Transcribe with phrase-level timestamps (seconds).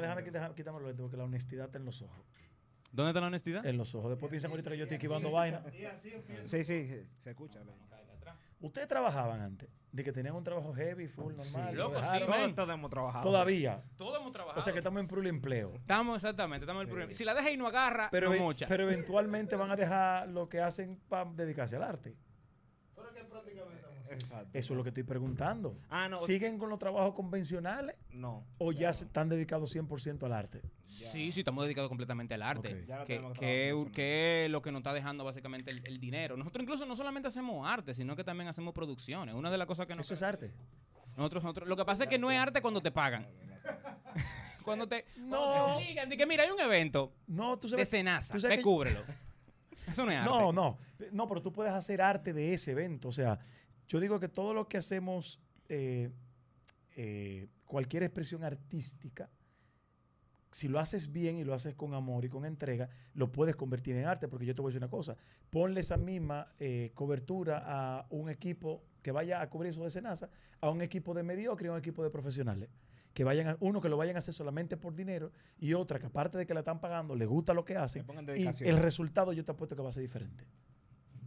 [0.00, 2.24] Déjame quitar- quitarme los lentes porque la honestidad está en los ojos.
[2.92, 3.64] ¿Dónde está la honestidad?
[3.66, 4.10] En los ojos.
[4.10, 5.62] Después piensan ahorita que yo estoy esquivando vaina.
[5.70, 7.60] Sí, sí, sí, se escucha.
[8.60, 11.74] Ustedes trabajaban antes, de que tenían un trabajo heavy, full, normal.
[11.74, 12.18] lo Loco, sí.
[12.24, 13.24] Todos, todos hemos trabajado.
[13.24, 13.82] Todavía.
[13.96, 14.60] Todos hemos trabajado.
[14.60, 15.74] O sea que estamos en pluriempleo.
[15.74, 17.12] Estamos exactamente, estamos en problema.
[17.12, 18.66] Si la deja y no agarra, Pero, no e- mocha.
[18.68, 22.14] pero eventualmente van a dejar lo que hacen para dedicarse al arte.
[24.12, 24.50] Exacto.
[24.52, 25.76] Eso es lo que estoy preguntando.
[25.88, 26.16] Ah, no.
[26.16, 28.44] ¿Siguen con los trabajos convencionales No.
[28.58, 30.60] o ya se están dedicados 100% al arte?
[30.86, 32.82] Sí, sí, estamos dedicados completamente al arte.
[32.82, 32.86] Ok.
[32.86, 36.36] Ya no Que, tenemos que lo que nos está dejando básicamente el, el dinero.
[36.36, 39.34] Nosotros incluso no solamente hacemos arte, sino que también hacemos producciones.
[39.34, 40.06] Una de las cosas que nos...
[40.06, 40.52] Eso es arte.
[41.16, 43.26] Nosotros, nosotros, lo que pasa es que no es arte cuando te pagan.
[44.64, 45.78] cuando te, No.
[45.78, 47.90] digan de que mira, hay un evento No, tú de sabes.
[47.90, 49.00] cenaza, tú sabes ve, que- cúbrelo.
[49.90, 50.30] Eso no es arte.
[50.30, 50.78] No, no.
[51.10, 53.08] No, pero tú puedes hacer arte de ese evento.
[53.08, 53.38] O sea,
[53.88, 56.10] yo digo que todo lo que hacemos, eh,
[56.96, 59.30] eh, cualquier expresión artística,
[60.52, 63.96] si lo haces bien y lo haces con amor y con entrega, lo puedes convertir
[63.96, 64.28] en arte.
[64.28, 65.16] Porque yo te voy a decir una cosa:
[65.50, 70.28] ponle esa misma eh, cobertura a un equipo que vaya a cubrir eso de
[70.60, 72.68] a un equipo de mediocre y a un equipo de profesionales.
[73.14, 76.06] Que vayan a, uno que lo vayan a hacer solamente por dinero y otra que
[76.06, 78.06] aparte de que la están pagando, le gusta lo que hacen.
[78.36, 80.46] Y el resultado yo te apuesto que va a ser diferente.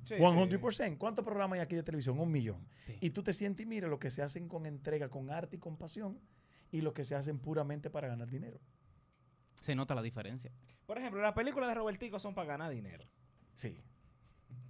[0.05, 0.97] Sí, 100%.
[0.97, 2.17] ¿Cuántos programas hay aquí de televisión?
[2.19, 2.65] Un millón.
[2.85, 2.97] Sí.
[3.01, 5.59] Y tú te sientes y mira lo que se hacen con entrega, con arte y
[5.59, 6.19] con pasión
[6.71, 8.59] y lo que se hacen puramente para ganar dinero.
[9.55, 10.51] Se nota la diferencia.
[10.85, 13.05] Por ejemplo, las películas de Robertico son para ganar dinero.
[13.53, 13.81] Sí.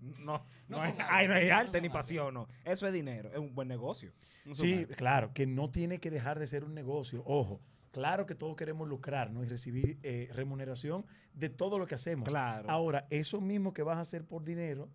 [0.02, 2.48] No, no, No hay, no hay arte, ni pasión, no.
[2.64, 4.14] Eso es dinero, es un buen negocio.
[4.54, 7.24] Sí, claro, que no tiene que dejar de ser un negocio.
[7.26, 9.44] Ojo, claro que todos queremos lucrar ¿no?
[9.44, 12.30] y recibir eh, remuneración de todo lo que hacemos.
[12.30, 12.70] Claro.
[12.70, 14.90] Ahora, eso mismo que vas a hacer por dinero,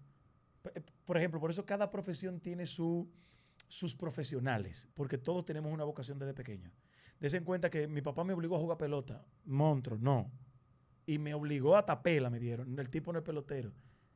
[1.05, 3.11] por ejemplo, por eso cada profesión tiene su,
[3.69, 6.71] sus profesionales, porque todos tenemos una vocación desde pequeño.
[7.19, 10.31] Dese en cuenta que mi papá me obligó a jugar pelota, monstruo, no.
[11.07, 12.79] Y me obligó a tapela, me dieron.
[12.79, 13.73] El tipo no es pelotero,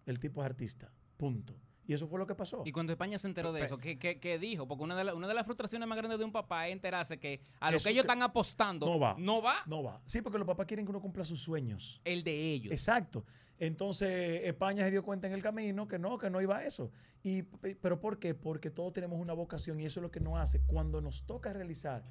[0.07, 1.55] el tipo es artista, punto.
[1.87, 2.63] Y eso fue lo que pasó.
[2.65, 4.67] Y cuando España se enteró de eso, ¿qué, qué, qué dijo?
[4.67, 7.19] Porque una de, la- una de las frustraciones más grandes de un papá es enterarse
[7.19, 9.15] que a lo que ellos que- están apostando No va.
[9.19, 10.01] no va No va.
[10.07, 12.01] Sí, porque los papás quieren que uno cumpla sus sueños.
[12.05, 12.73] el de ellos.
[12.73, 13.25] Exacto.
[13.59, 16.91] Entonces España se dio cuenta en el camino que no, que no iba a eso.
[17.23, 18.35] Y, ¿Pero por qué?
[18.35, 20.61] Porque todos tenemos una vocación y eso es lo que nos hace.
[20.67, 22.03] Cuando nos toca realizar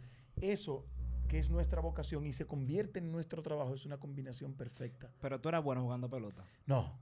[0.41, 0.85] eso
[1.27, 5.09] que es nuestra vocación y se convierte en nuestro trabajo, es una combinación perfecta.
[5.21, 6.43] Pero tú eras bueno jugando pelota.
[6.65, 6.97] No.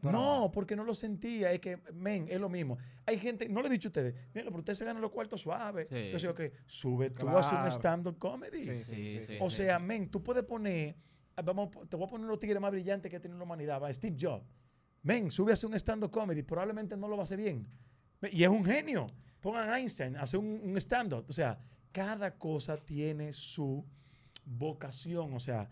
[0.00, 1.50] Tú No, porque no lo sentía.
[1.52, 2.76] Es que, men, es lo mismo.
[3.06, 5.40] Hay gente, no le he dicho a ustedes, mira, pero usted se gana los cuartos
[5.40, 5.88] suaves.
[5.90, 6.10] Sí.
[6.12, 7.70] Yo sé que sube tú a hacer un Claro.
[7.70, 8.64] stand-up comedy.
[8.64, 9.36] Sí, sí, sí.
[9.40, 10.94] O sea, men, tú puedes poner,
[11.36, 13.92] ah, vamos, te voy a poner los tigres más brillantes que tiene la humanidad, va,
[13.92, 14.44] Steve Jobs.
[15.02, 17.66] Men, sube a hacer un stand-up comedy, probablemente no lo va a hacer bien.
[18.30, 19.06] Y es un genio.
[19.40, 21.26] Pongan a Einstein, hace un, un stand-up.
[21.28, 21.58] O sea,
[21.92, 23.84] cada cosa tiene su
[24.46, 25.34] vocación.
[25.34, 25.68] O sea,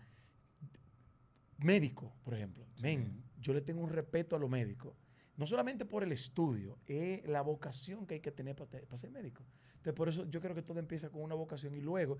[1.57, 2.65] médico, por ejemplo.
[2.81, 4.95] Men, yo le tengo un respeto a los médicos.
[5.35, 9.43] No solamente por el estudio, es la vocación que hay que tener para, ser médico.
[9.75, 12.17] Entonces, por eso yo creo que todo empieza con una vocación y luego,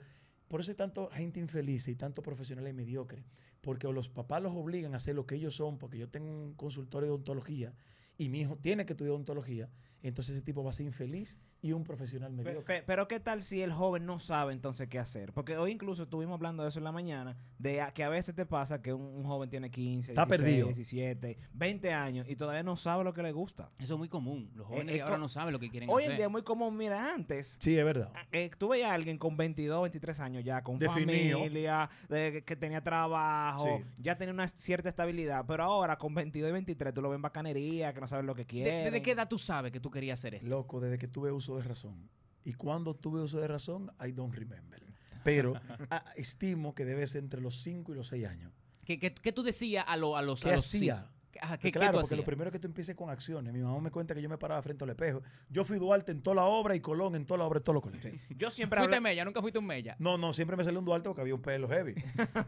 [0.48, 3.24] por eso hay tanto gente infeliz y tanto profesionales mediocres,
[3.62, 6.54] porque los papás los obligan a hacer lo que ellos son, porque yo tengo un
[6.56, 7.74] consultorio de odontología
[8.18, 9.70] y mi hijo tiene que estudiar odontología,
[10.02, 12.62] entonces ese tipo va a ser infeliz y un profesional mediocre.
[12.82, 15.32] pe- Pero, ¿qué tal si el joven no sabe entonces qué hacer?
[15.34, 18.36] Porque hoy incluso estuvimos hablando de eso en la mañana, de a- que a veces
[18.36, 20.68] te pasa que un, un joven tiene 15, Está 16, perdido.
[20.68, 23.72] 17, 20 años y todavía no sabe lo que le gusta.
[23.80, 24.52] Eso es muy común.
[24.56, 26.18] Los jóvenes Eh, eh, ahora no saben lo que quieren Hoy en hacer.
[26.18, 28.12] día es muy común, mira, antes Sí, es verdad.
[28.34, 31.40] eh, tú veías a alguien con 22, 23 años ya, con Definido.
[31.40, 33.84] familia, de- que tenía trabajo, Sí.
[34.00, 37.22] ya tenía una cierta estabilidad, pero ahora con 22 y 23 tú lo ves en
[37.22, 38.84] bacanería, que no sabes lo que quiere.
[38.84, 40.48] ¿Desde qué edad tú sabes que tú querías hacer esto?
[40.48, 42.10] Loco, desde que tuve uso de razón.
[42.46, 44.84] Y cuando tuve uso de razón, I don't remember.
[45.24, 45.54] Pero
[45.90, 48.52] ah, estimo que debe ser entre los 5 y los 6 años.
[48.86, 51.04] ¿Qué, qué, qué tú decías a, lo- a los ¿Qué a los hacía?
[51.32, 51.40] sí?
[51.42, 53.52] Ajá, ¿qué, qué claro, tú porque lo primero que tú empieces con acciones.
[53.54, 55.24] Mi mamá me cuenta que yo me paraba frente al espejo.
[55.50, 57.74] Yo fui Duarte en toda la obra y Colón en toda la obra de todos
[57.76, 58.14] los colegios.
[58.38, 59.26] Yo siempre ¿Fuiste mella?
[59.26, 59.96] ¿Nunca fuiste un mella?
[60.00, 61.96] No, no, siempre me salió un Duarte porque había un pelo heavy.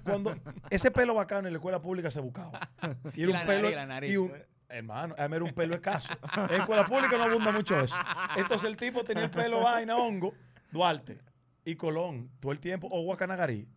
[0.03, 0.35] Cuando
[0.69, 2.69] ese pelo bacano en la escuela pública se buscaba.
[3.15, 3.61] Y era Y la un pelo.
[3.63, 4.11] nariz, la nariz.
[4.11, 4.31] y un-
[4.69, 6.09] hermano, a mí era un pelo escaso.
[6.49, 7.95] En escuela pública no abunda mucho eso.
[8.35, 10.33] Entonces el tipo tenía el pelo vaina, hongo,
[10.71, 11.19] Duarte
[11.63, 13.67] y Colón, todo el tiempo, o Guacanagarí.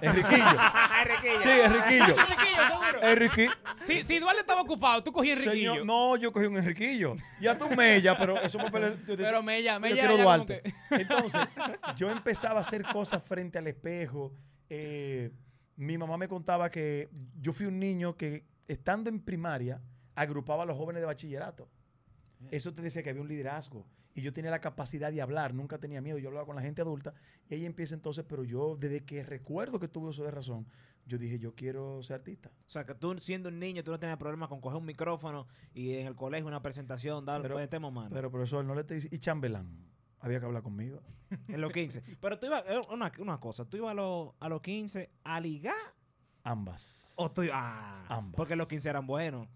[0.00, 0.34] Enriquillo.
[1.02, 1.42] Enriquillo.
[1.42, 2.14] Sí, Enriquillo.
[2.20, 3.02] Enriquillo, seguro.
[3.02, 3.52] Enriquillo.
[3.84, 5.72] Si, si Duarte estaba ocupado, tú cogías Enriquillo.
[5.72, 7.14] Señor, no, yo cogí un Enriquillo.
[7.40, 10.62] Ya tú Mella, pero eso yo- Pero Mella, yo Mella quiero ya como Duarte.
[10.62, 11.40] que- Entonces,
[11.96, 14.32] yo empezaba a hacer cosas frente al espejo.
[14.68, 15.30] Eh,
[15.76, 17.08] mi mamá me contaba que
[17.40, 19.80] yo fui un niño que, estando en primaria,
[20.14, 21.68] agrupaba a los jóvenes de bachillerato.
[22.50, 23.86] Eso te decía que había un liderazgo.
[24.16, 26.18] Y yo tenía la capacidad de hablar, nunca tenía miedo.
[26.18, 27.14] Yo hablaba con la gente adulta.
[27.48, 30.66] Y ahí empieza entonces, pero yo desde que recuerdo que tuve uso de razón,
[31.06, 32.50] yo dije, yo quiero ser artista.
[32.66, 35.46] O sea, que tú siendo un niño, tú no tenías problema con coger un micrófono
[35.72, 38.10] y en el colegio una presentación, dar Pero- metemos mano.
[38.12, 39.68] Pero profesor, no le te dice, y chambelán,
[40.20, 41.02] había que hablar conmigo.
[41.48, 42.02] en los 15.
[42.20, 45.40] Pero tú ibas, eh, una, una cosa, tú ibas a, los- a los 15 a
[45.40, 45.74] ligar
[46.44, 47.14] Ambas.
[47.16, 48.36] o tú ah, Ambas.
[48.36, 49.48] Porque los 15 eran buenos.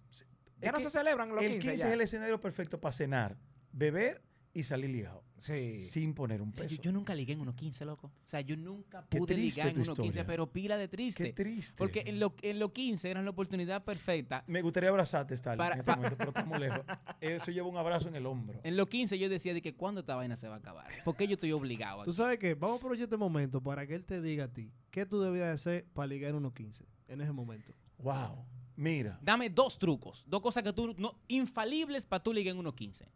[0.61, 1.69] Ya Es no se celebran los el 15.
[1.71, 1.89] 15 ya.
[1.89, 3.37] es el escenario perfecto para cenar,
[3.73, 4.23] beber
[4.55, 5.23] y salir ligado.
[5.37, 5.79] Sí.
[5.79, 6.75] Sin poner un peso.
[6.83, 8.09] yo nunca ligué en 1.15, loco.
[8.09, 10.27] O sea, yo nunca pude triste ligar en 1.15, historia.
[10.27, 11.33] pero pila de Qué triste.
[11.33, 11.75] triste.
[11.79, 14.43] Porque en los en lo 15 eran la oportunidad perfecta.
[14.49, 16.81] Me gustaría abrazarte, Stalin, Para- en este momento, pero estamos lejos.
[17.21, 18.59] Eso lleva un abrazo en el hombro.
[18.65, 20.89] En los 15 yo decía de que cuándo esta vaina se va a acabar.
[21.05, 22.03] ¿Por qué yo estoy obligado?
[22.03, 22.17] Tú aquí?
[22.17, 25.07] sabes qué, vamos a aprovechar este momento para que él te diga a ti qué
[25.07, 27.73] tú debías hacer para ligar unos 15 en ese momento.
[27.99, 28.45] Wow.
[28.81, 33.07] Mira, Dame dos trucos, dos cosas que tú no infalibles para tú ligar en 1.15.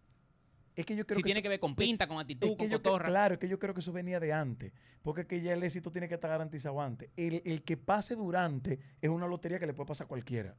[0.74, 2.52] es que yo creo Si que tiene eso- que ver con pinta, con actitud, es
[2.54, 3.04] que con que- cotorra.
[3.06, 4.72] claro, es que yo creo que eso venía de antes.
[5.02, 7.10] Porque es que ya el éxito tiene que estar garantizado antes.
[7.16, 10.56] El, el que pase durante es una lotería que le puede pasar a cualquiera.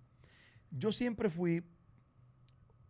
[0.71, 1.63] Yo siempre fui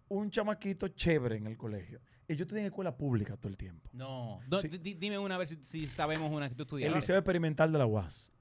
[0.10, 2.00] un chamaquito chévere en el colegio.
[2.28, 3.90] Y yo estudié en escuela pública todo el tiempo.
[3.94, 4.68] No, Sí.
[4.68, 6.96] dime una a ver si, si sabemos una que tú El estudiaste.
[6.96, 8.32] Liceo Experimental de la UAS.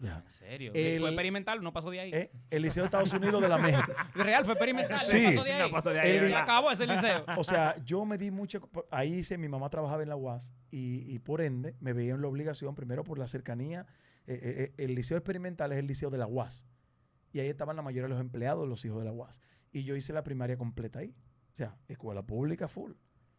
[0.00, 0.22] Ya.
[0.24, 0.72] en serio.
[0.74, 2.10] El- Fue experimental, no pasó de ahí.
[2.12, 2.30] ¿eh?
[2.50, 3.92] El Liceo de Estados Unidos de la México.
[4.14, 5.26] Real fue experimental, Sí.
[5.26, 5.60] no pasó de ahí.
[5.62, 7.24] No pasó de ahí, El- Se acabó ese liceo.
[7.36, 8.68] O sea, yo me di mucho.
[8.90, 12.22] Ahí hice, mi mamá trabajaba en la UAS y, y por ende me veía en
[12.22, 13.86] la obligación, primero por la cercanía.
[14.26, 16.66] eh, eh, eh, el liceo experimental es el liceo de la UAS.
[17.32, 19.40] Y ahí estaban la mayoría de los empleados, los hijos de la UAS.
[19.72, 21.14] Y yo hice la primaria completa ahí.
[21.52, 22.92] O sea, escuela pública full.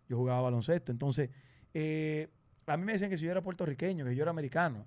[0.07, 0.91] Yo jugaba baloncesto.
[0.91, 1.29] Entonces,
[1.73, 2.29] eh,
[2.67, 4.85] a mí me decían que si yo era puertorriqueño, que yo era americano.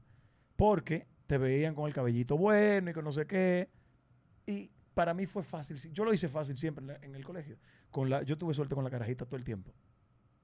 [0.56, 3.69] Porque te veían con el cabellito bueno y con no sé qué.
[4.47, 5.76] Y para mí fue fácil.
[5.93, 7.56] Yo lo hice fácil siempre en, la- en el colegio.
[7.91, 9.73] Con la, yo tuve suerte con la carajita todo el tiempo.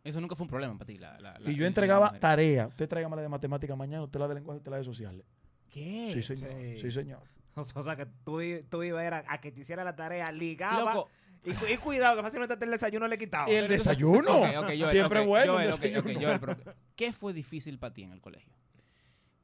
[0.03, 0.99] Eso nunca fue un problema para ti.
[0.99, 2.67] La, la- la- y yo entregaba tarea.
[2.69, 5.25] Usted tráigame la de matemática mañana, usted la de lenguaje, usted la de sociales.
[5.69, 6.11] ¿Qué?
[6.13, 6.51] Sí, señor.
[6.51, 6.77] Sí.
[6.79, 7.21] Sí, señor.
[7.75, 8.41] O sea, que tú,
[8.71, 10.95] tú ibas era a que te hiciera la tarea, ligaba.
[10.95, 11.09] Loco,
[11.45, 13.51] Y, cu- y cuidado, que fácilmente hasta el desayuno le quitaba.
[13.51, 14.39] Y el desayuno.
[14.39, 15.53] ok, ok, Joel, Siempre bueno.
[15.55, 16.21] Joel, el desayuno.
[16.21, 16.57] Joel, pero
[16.97, 18.55] ¿Qué fue difícil para ti en el colegio?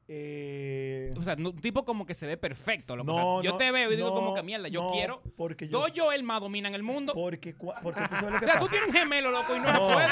[0.09, 2.93] Eh, O sea, no- un tipo como que se ve perfecto.
[2.93, 3.03] O no,
[3.41, 5.21] sea, yo no, te veo y digo como que mierda, yo no, quiero.
[5.35, 5.79] Porque yo.
[5.81, 7.13] Dos Joel más dominan el mundo.
[7.13, 7.93] Porque, tú sabes lo O
[8.39, 8.71] que sea, tú pasa.
[8.71, 9.89] tienes un gemelo, loco, y no, No.
[9.89, 10.09] lo puedes.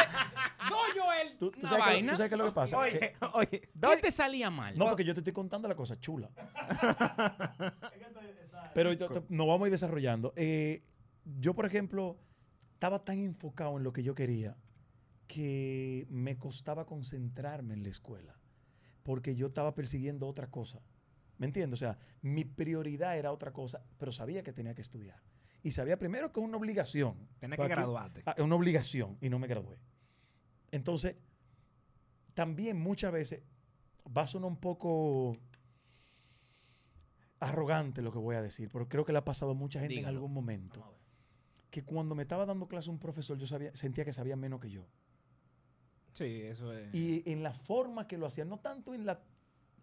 [0.69, 2.77] Dos Joel, Tú, tú una sabes que, tú sabes qué es lo que pasa.
[2.77, 4.77] Oye, Que- oye, ¿Qué te salía mal?
[4.77, 6.29] no, porque yo te estoy contando la cosa chula.
[8.73, 10.33] Pero yo te- nos vamos a ir desarrollando.
[10.35, 10.83] Eh,
[11.39, 12.17] yo, por ejemplo,
[12.73, 14.57] estaba tan enfocado en lo que yo quería
[15.27, 18.35] que me costaba concentrarme en la escuela.
[19.05, 20.81] Porque yo estaba persiguiendo otra cosa.
[21.37, 21.77] ¿Me entiendes?
[21.77, 25.21] O sea, mi prioridad era otra cosa, pero sabía que tenía que estudiar.
[25.61, 27.15] Y sabía primero que es una obligación.
[27.37, 28.23] Tienes que graduarte.
[28.25, 29.77] Ah, es una obligación y no me gradué.
[30.71, 31.17] Entonces,
[32.33, 33.43] también muchas veces
[34.05, 35.37] va a sonar un poco
[37.39, 39.97] arrogante lo que voy a decir, pero creo que le ha pasado a mucha gente
[39.97, 40.09] Dígalo.
[40.09, 40.83] en algún momento.
[41.69, 44.71] Que cuando me estaba dando clase un profesor, yo sabía, sentía que sabía menos que
[44.71, 44.87] yo.
[46.15, 46.93] Sí, eso es.
[46.95, 49.21] Y en la forma que lo hacía, no tanto en la,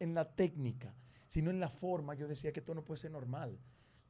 [0.01, 0.95] en la técnica,
[1.29, 3.59] sino en la forma, yo decía que esto no puede ser normal.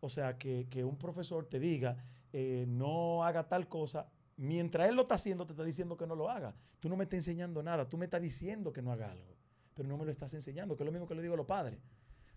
[0.01, 1.97] O sea, que, que un profesor te diga,
[2.33, 6.15] eh, no haga tal cosa, mientras él lo está haciendo, te está diciendo que no
[6.15, 6.55] lo haga.
[6.81, 9.37] Tú no me estás enseñando nada, tú me estás diciendo que no haga algo,
[9.75, 11.47] pero no me lo estás enseñando, que es lo mismo que le digo a los
[11.47, 11.79] padres.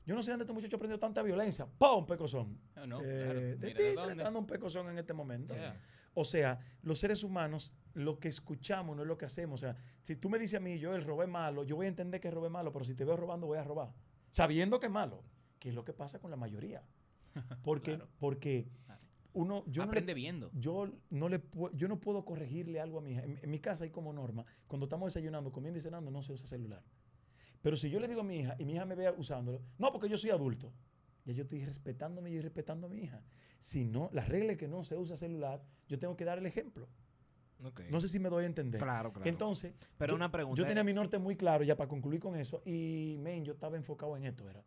[0.06, 1.66] Yo no sé dónde este muchacho aprendió tanta violencia.
[1.66, 2.06] ¡Pum!
[2.06, 2.60] Pecozón.
[2.76, 3.58] No, no, Eh,
[3.96, 4.16] claro.
[4.16, 5.56] dando un pecozón en este momento.
[5.56, 5.82] Yeah.
[6.16, 9.62] O sea, los seres humanos, lo que escuchamos no es lo que hacemos.
[9.62, 11.90] O sea, si tú me dices a mí, yo el robé malo, yo voy a
[11.90, 13.94] entender que robé malo, pero si te veo robando, voy a robar.
[14.32, 15.24] Sabiendo que es malo.
[15.60, 16.82] Que es lo que pasa con la mayoría.
[17.64, 18.08] Porque, Claro.
[18.18, 18.68] porque
[19.34, 20.50] uno, yo no, Aprende le, viendo.
[20.54, 21.42] yo, no le
[21.74, 23.24] yo no puedo corregirle algo a mi hija.
[23.24, 26.32] En, en mi casa hay como norma, cuando estamos desayunando, comiendo y cenando, no se
[26.32, 26.82] usa celular.
[27.62, 29.92] Pero si yo le digo a mi hija y mi hija me ve usándolo, no,
[29.92, 30.72] porque yo soy adulto.
[31.26, 33.22] Ya yo estoy respetándome y respetando a mi hija.
[33.66, 36.46] Si no, la regla es que no se usa celular, yo tengo que dar el
[36.46, 36.88] ejemplo.
[37.90, 38.80] No sé si me doy a entender.
[38.80, 39.28] Claro, claro.
[39.28, 40.62] Entonces, Pero yo, una pregunta.
[40.62, 43.76] yo tenía mi norte muy claro ya para concluir con eso y, men, yo estaba
[43.76, 44.64] enfocado en esto, era.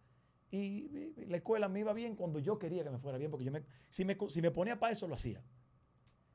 [0.51, 3.53] Y, la escuela me iba bien cuando yo quería que me fuera bien, porque yo
[3.53, 5.45] me, si, me, si me ponía para eso, lo hacía.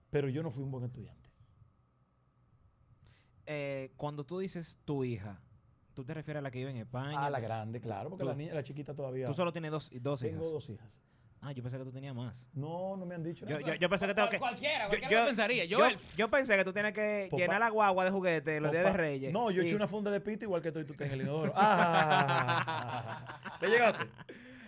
[0.10, 1.30] Pero yo no fui un buen estudiante.
[3.46, 5.42] eh, cuando tú dices tu hija,
[5.94, 7.26] ¿tú te refieres a la que vive en España?
[7.26, 9.28] Ah, la grande, claro, porque la niña, la chiquita todavía.
[9.28, 10.50] Tú solo tienes dos, dos tengo hijas.
[10.54, 11.04] dos hijas.
[11.46, 12.48] Ah, yo pensé que tú tenías más.
[12.54, 13.74] No, no me han dicho Yo, nada.
[13.74, 14.40] yo, yo pensé que tengo que.
[14.40, 15.66] Cualquiera, yo- cualquiera yo- lo pensaría.
[15.66, 15.80] Yo,
[16.16, 19.34] yo pensé que tú tienes que llenar la guagua de juguetes los días de Reyes.
[19.34, 21.22] No, yo y- eché una funda de pito igual que tú y tú tenés el
[21.24, 21.52] inodoro.
[21.56, 24.06] Ah, ¿Le llegaste?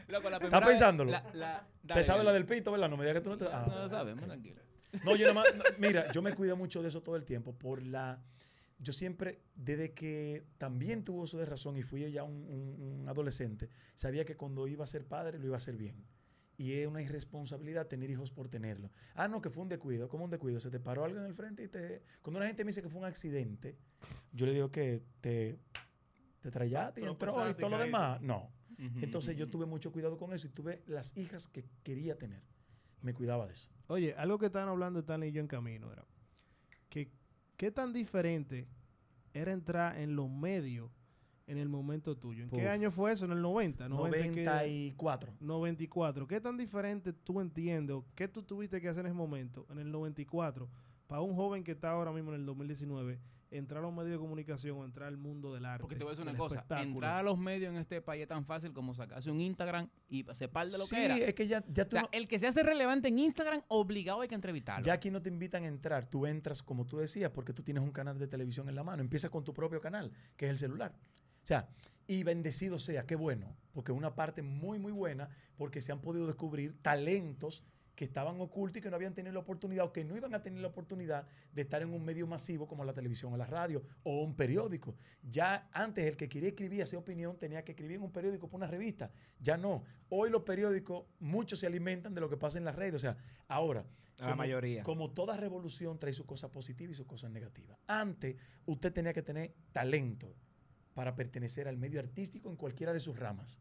[0.07, 1.11] loco, la ¿Estás pensándolo?
[1.11, 2.23] la- la- ¿Te dale, sabes dale.
[2.25, 2.89] la del pito, verdad?
[2.89, 3.45] No me digas que tú no te...
[3.45, 4.61] Ah, No lo sabemos, tranquilo.
[5.03, 7.53] No, yo nada más, no, mira, yo me cuido mucho de eso todo el tiempo
[7.53, 8.19] por la...
[8.79, 13.09] Yo siempre, desde que también tuve uso de razón y fui ya un, un- un
[13.09, 15.95] adolescente, sabía que cuando iba a ser padre lo iba a hacer bien.
[16.57, 18.89] Y es una irresponsabilidad tener hijos por tenerlo.
[19.13, 20.07] Ah, no, que fue un descuido.
[20.07, 20.59] ¿Cómo un descuido?
[20.59, 22.01] Se te paró algo en el frente y te...
[22.21, 23.75] Cuando una gente me dice que fue un accidente,
[24.31, 25.57] yo le digo que te,
[26.41, 28.21] te trayaste y entró y todo lo demás.
[28.21, 28.51] No.
[28.77, 32.41] Entonces yo tuve mucho cuidado con eso y tuve las hijas que quería tener.
[33.01, 33.69] Me cuidaba de eso.
[33.87, 36.05] Oye, algo que estaban hablando Stanley y yo en camino era
[36.89, 37.11] que
[37.57, 38.67] qué tan diferente
[39.33, 40.91] era entrar en los medios
[41.47, 42.43] en el momento tuyo.
[42.43, 42.59] ¿En Puf.
[42.59, 43.25] qué año fue eso?
[43.25, 45.33] En el 90, 90 que- 94.
[45.39, 46.27] 94.
[46.27, 49.79] ¿Qué tan diferente tú entiendes o qué tú tuviste que hacer en ese momento, en
[49.79, 50.69] el 94,
[51.07, 53.19] para un joven que está ahora mismo en el 2019,
[53.51, 55.81] entrar a los medios de comunicación o entrar al mundo del arte?
[55.81, 58.27] Porque te voy a decir una cosa, entrar a los medios en este país es
[58.27, 61.17] tan fácil como sacarse un Instagram y hacer par de lo sí, que era.
[61.17, 63.61] es que ya, ya O tú sea, no- el que se hace relevante en Instagram,
[63.67, 64.83] obligado hay que entrevistarlo.
[64.83, 66.05] ya aquí no te invitan a entrar.
[66.09, 69.01] Tú entras, como tú decías, porque tú tienes un canal de televisión en la mano.
[69.03, 70.93] Empiezas con tu propio canal, que es el celular.
[71.45, 71.69] O sea,
[72.07, 73.55] y bendecido sea, qué bueno.
[73.71, 78.79] Porque una parte muy, muy buena, porque se han podido descubrir talentos que estaban ocultos
[78.79, 81.27] y que no habían tenido la oportunidad o que no iban a tener la oportunidad
[81.53, 84.95] de estar en un medio masivo como la televisión o la radio o un periódico.
[85.21, 88.57] Ya antes el que quería escribir, hacer opinión, tenía que escribir en un periódico por
[88.57, 89.11] una revista.
[89.39, 89.83] Ya no.
[90.09, 92.95] Hoy los periódicos, muchos se alimentan de lo que pasa en las redes.
[92.95, 93.85] O sea, ahora...
[94.17, 94.83] La como- mayoría.
[94.83, 97.77] Como toda revolución trae sus cosas positivas y sus cosas negativas.
[97.87, 100.33] Antes, usted tenía que tener talento
[100.95, 103.59] para pertenecer al medio artístico en cualquiera de sus ramas.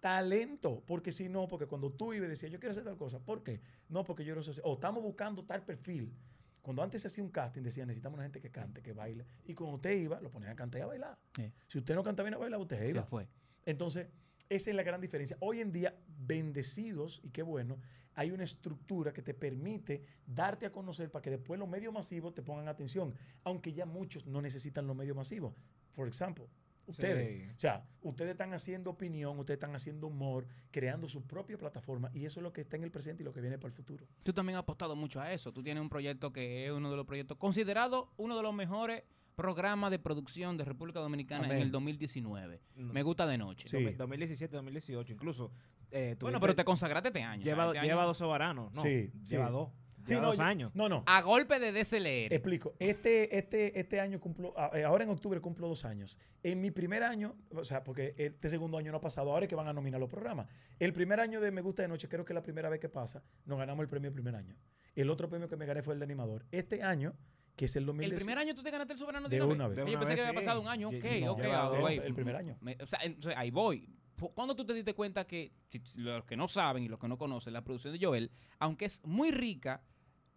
[0.00, 3.42] Talento, porque si no, porque cuando tú ibas decías, yo quiero hacer tal cosa, ¿por
[3.42, 3.60] qué?
[3.88, 6.12] No, porque yo no sé hacer, o estamos buscando tal perfil.
[6.60, 9.24] Cuando antes se hacía un casting, decían, necesitamos una gente que cante, que baile.
[9.46, 11.18] Y cuando usted iba, lo ponían a cantar y a bailar.
[11.34, 11.50] Sí.
[11.68, 13.02] Si usted no canta bien a bailar, usted Se iba.
[13.04, 13.26] fue.
[13.64, 14.08] Entonces,
[14.48, 15.38] esa es la gran diferencia.
[15.40, 17.78] Hoy en día, bendecidos, y qué bueno,
[18.14, 22.34] hay una estructura que te permite darte a conocer para que después los medios masivos
[22.34, 23.14] te pongan atención,
[23.44, 25.54] aunque ya muchos no necesitan los medios masivos.
[25.96, 26.48] Por ejemplo,
[26.86, 27.42] ustedes.
[27.48, 27.50] Sí.
[27.56, 32.24] O sea, ustedes están haciendo opinión, ustedes están haciendo humor, creando su propia plataforma, y
[32.26, 34.06] eso es lo que está en el presente y lo que viene para el futuro.
[34.22, 35.52] Tú también has apostado mucho a eso.
[35.52, 39.02] Tú tienes un proyecto que es uno de los proyectos considerado uno de los mejores
[39.34, 42.62] programas de producción de República Dominicana en el 2019.
[42.76, 42.92] No.
[42.92, 43.68] Me gusta de noche.
[43.68, 43.82] Sí.
[43.82, 45.50] 2017, 2018, incluso.
[45.90, 47.42] eh, Bueno, pero te consagraste este año.
[47.44, 48.72] lleva, este lleva año- dos soberanos.
[48.72, 49.52] No, Sí, lleva sí.
[49.52, 49.70] dos.
[50.06, 50.72] Sí, no, dos yo- años.
[50.74, 51.02] No, no.
[51.06, 52.34] A golpe de DSLR.
[52.34, 52.74] Explico.
[52.78, 56.18] Este, este, este año cumplo, a- eh, ahora en octubre cumplo dos años.
[56.42, 59.48] En mi primer año, o sea, porque este segundo año no ha pasado, ahora es
[59.48, 60.48] que van a nominar los programas.
[60.78, 62.88] El primer año de Me Gusta de Noche, creo que es la primera vez que
[62.88, 64.56] pasa, nos ganamos el premio el primer año.
[64.94, 66.46] El otro premio que me gané fue el de animador.
[66.50, 67.14] Este año,
[67.54, 68.14] que es el el 2010.
[68.20, 69.78] primer año tú te ganaste el soberano De de una vez.
[69.78, 70.36] Yo pensé que había sí.
[70.36, 70.88] pasado un año.
[70.88, 71.70] Ok, no, ok, ah.
[72.04, 72.56] El primer año.
[72.60, 72.98] Me- o sea,
[73.36, 73.88] ahí voy.
[74.34, 77.18] ¿Cuándo tú te diste cuenta que, si los que no saben y los que no
[77.18, 79.82] conocen, la producción de Joel, aunque es muy rica,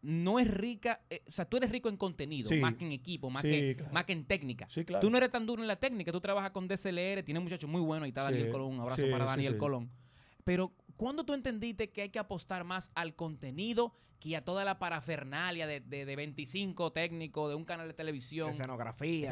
[0.02, 2.56] no es rica, eh, o sea, tú eres rico en contenido, Sí.
[2.58, 3.94] más que en equipo, más, Sí, que, claro.
[3.94, 4.66] más que en técnica.
[4.70, 5.02] Sí, claro.
[5.02, 7.82] Tú no eres tan duro en la técnica, tú trabajas con DSLR, tienes muchachos muy
[7.82, 9.60] buenos, ahí está Sí, Daniel Colón, un abrazo sí, para Daniel sí.
[9.60, 9.92] Colón.
[10.46, 14.80] Pero, ¿cuándo tú entendiste que hay que apostar más al contenido que a toda la
[14.80, 18.50] parafernalia de, de, de 25 técnicos de un canal de televisión?
[18.52, 19.32] Escenografía.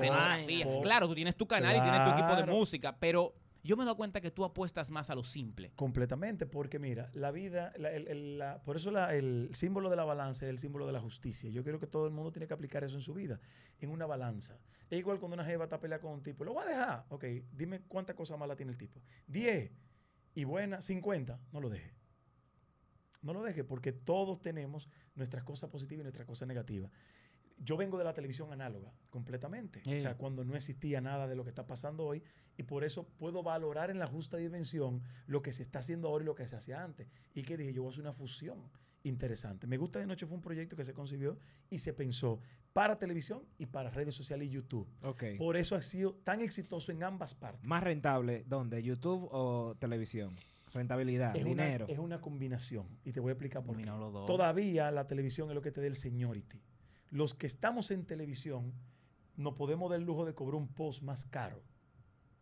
[0.81, 3.33] Claro, tú tienes tu canal y tienes tu equipo de música, pero
[3.63, 5.71] yo me dado cuenta que tú apuestas más a lo simple.
[5.75, 7.73] Completamente, porque mira, la vida,
[8.63, 11.49] por eso la- el símbolo de la balanza es el símbolo de la justicia.
[11.49, 13.39] Yo creo que todo el mundo tiene que aplicar eso en su vida,
[13.79, 14.59] en una balanza.
[14.89, 17.05] Es igual cuando una jeva está peleando con un tipo, lo voy a dejar.
[17.09, 19.01] Ok, dime cuántas cosas malas tiene el tipo.
[19.27, 19.71] 10
[20.33, 21.93] y buena, 50, no lo deje.
[23.21, 26.91] No lo deje, porque todos tenemos nuestras cosas positivas y nuestras cosas negativas.
[27.59, 29.81] Yo vengo de la televisión análoga, completamente.
[29.85, 32.23] O sea, cuando no existía nada de lo que está pasando hoy,
[32.57, 36.23] y por eso puedo valorar en la justa dimensión lo que se está haciendo ahora
[36.23, 37.07] y lo que se hacía antes.
[37.33, 38.59] Y que dije, yo voy a hacer una fusión
[39.03, 39.67] interesante.
[39.67, 41.37] Me gusta de noche fue un proyecto que se concibió
[41.69, 42.39] y se pensó
[42.73, 44.87] para televisión y para redes sociales y YouTube.
[45.03, 45.23] Ok.
[45.37, 47.63] Por eso ha sido tan exitoso en ambas partes.
[47.63, 48.83] Más rentable, ¿dónde?
[48.83, 50.35] ¿YouTube o televisión?
[50.73, 51.85] Rentabilidad, es, dinero.
[51.85, 53.83] Una, es una combinación y te voy a explicar por qué.
[53.83, 54.25] Combinado los dos.
[54.25, 56.61] Todavía la televisión es lo que te da el seniority.
[57.09, 58.73] Los que estamos en televisión
[59.35, 61.61] no podemos dar el lujo de cobrar un post más caro.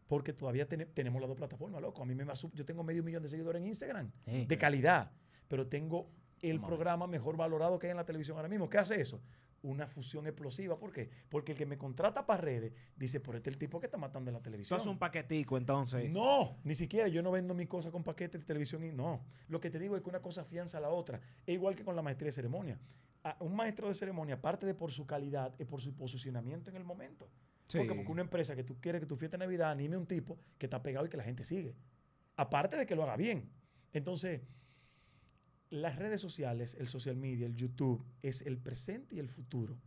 [0.08, 2.04] Porque todavía tene- tenemos las dos plataformas, loco.
[2.04, 5.12] A mí me yo tengo medio millón de seguidores en Instagram, de calidad,
[5.48, 6.10] pero tengo
[6.42, 8.70] el Vamos programa mejor valorado que hay en la televisión ahora mismo.
[8.70, 9.20] ¿Qué hace eso?
[9.64, 10.78] Una fusión explosiva.
[10.78, 11.10] ¿Por qué?
[11.28, 13.98] Porque el que me contrata para redes dice, por este es el tipo que está
[13.98, 14.80] matando en la Eso televisión.
[14.80, 16.12] es un paquetico, entonces.
[16.12, 17.08] No, ni siquiera.
[17.08, 19.22] Yo no vendo mi cosa con paquetes de televisión y no.
[19.48, 21.20] Lo que te digo es que una cosa afianza a la otra.
[21.48, 22.78] Es igual que con la maestría de ceremonia.
[23.26, 26.76] A- un maestro de ceremonia, aparte de por su calidad, es por su posicionamiento en
[26.78, 27.28] el momento.
[27.68, 27.80] Sí.
[27.80, 30.06] Porque, porque una empresa que tú quieres que tu fiesta de Navidad anime a un
[30.06, 31.76] tipo que está pegado y que la gente sigue.
[32.38, 33.50] Aparte de que lo haga bien.
[33.94, 34.42] Entonces,
[35.70, 39.78] las redes sociales, el social media, el YouTube, es el presente y el futuro.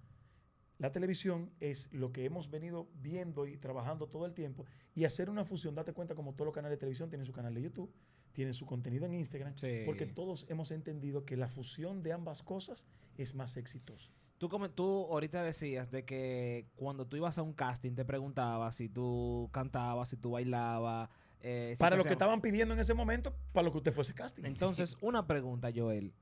[0.78, 4.64] La televisión es lo que hemos venido viendo y trabajando todo el tiempo
[4.94, 7.54] y hacer una fusión, date cuenta como todos los canales de televisión tienen su canal
[7.54, 7.90] de YouTube,
[8.38, 9.82] tienen su contenido en Instagram, Sí.
[9.84, 14.12] porque todos hemos entendido que la fusión de ambas cosas es más exitosa.
[14.38, 18.76] Tú, come- tú ahorita decías de que cuando tú ibas a un casting te preguntabas
[18.76, 21.10] si tú cantabas, si tú bailabas.
[21.40, 24.14] eh, si Para lo que estaban pidiendo en ese momento, para lo que usted fuese
[24.14, 24.44] casting.
[24.44, 26.14] Entonces, una pregunta, Joel.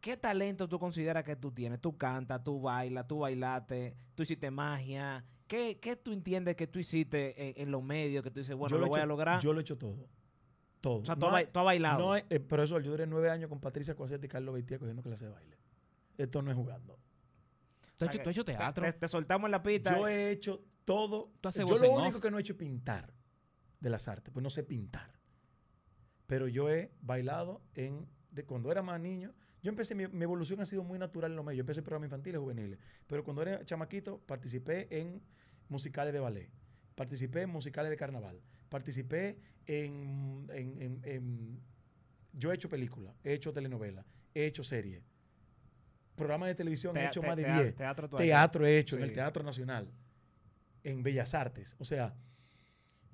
[0.00, 1.80] ¿Qué talento tú consideras que tú tienes?
[1.80, 5.24] Tú cantas, tú bailas, tú bailaste, tú hiciste magia.
[5.46, 8.24] ¿Qué, qué tú entiendes que tú hiciste en, en los medios?
[8.24, 9.40] Que tú dices, bueno, Yo lo voy a lograr.
[9.40, 10.08] Yo lo he hecho todo.
[10.84, 10.98] Todo.
[11.00, 11.98] o sea, tú, No has, tú bailado.
[11.98, 15.24] No, eh, profesor, yo duré nueve años con Patricia Cosette y Carlos Beitía cogiendo clase
[15.24, 15.56] de baile.
[16.18, 16.96] Esto no es jugando.
[16.96, 18.84] ¿Tú O has sea hecho, tú has hecho te, teatro?
[18.84, 19.96] te- te soltamos en la pista.
[19.96, 21.32] Yo he hecho todo.
[21.40, 22.22] Tú haces yo lo único off.
[22.22, 23.14] que no he hecho es pintar
[23.80, 25.14] de las artes, pues no sé pintar.
[26.26, 29.32] Pero yo he bailado en de cuando era más niño.
[29.62, 31.58] Yo empecé, mi, mi evolución ha sido muy natural en los medios.
[31.58, 32.78] Yo empecé en programas infantiles, juveniles.
[33.06, 35.22] Pero cuando era chamaquito, participé en
[35.68, 36.50] musicales de ballet.
[36.94, 38.40] Participé en musicales de carnaval.
[38.68, 41.60] Participé en, en- en- en-
[42.32, 44.04] yo he hecho películas, he hecho telenovelas,
[44.34, 45.02] he hecho series.
[46.16, 47.74] Programas de televisión he hecho te- más de tea- 10.
[47.76, 48.08] Teatro.
[48.08, 49.08] Teatro he hecho en el.
[49.14, 49.90] Teatro Nacional,
[50.84, 51.74] en Bellas Artes.
[51.78, 52.14] O sea,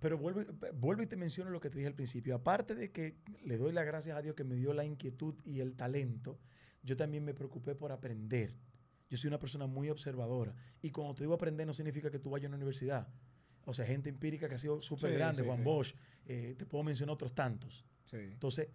[0.01, 0.43] pero vuelvo,
[0.75, 2.35] vuelvo y te menciono lo que te dije al principio.
[2.35, 5.61] Aparte de que le doy las gracias a Dios que me dio la inquietud y
[5.61, 6.39] el talento,
[6.83, 8.55] yo también me preocupé por aprender.
[9.09, 10.55] Yo soy una persona muy observadora.
[10.83, 13.09] Y cuando te digo aprender, no significa que tú vayas a una universidad.
[13.67, 15.65] O sea, gente empírica que ha sido súper Sí, grande, sí, Juan sí.
[15.65, 15.95] Bosch,
[16.27, 17.85] eh, te puedo mencionar otros tantos.
[18.13, 18.69] Entonces,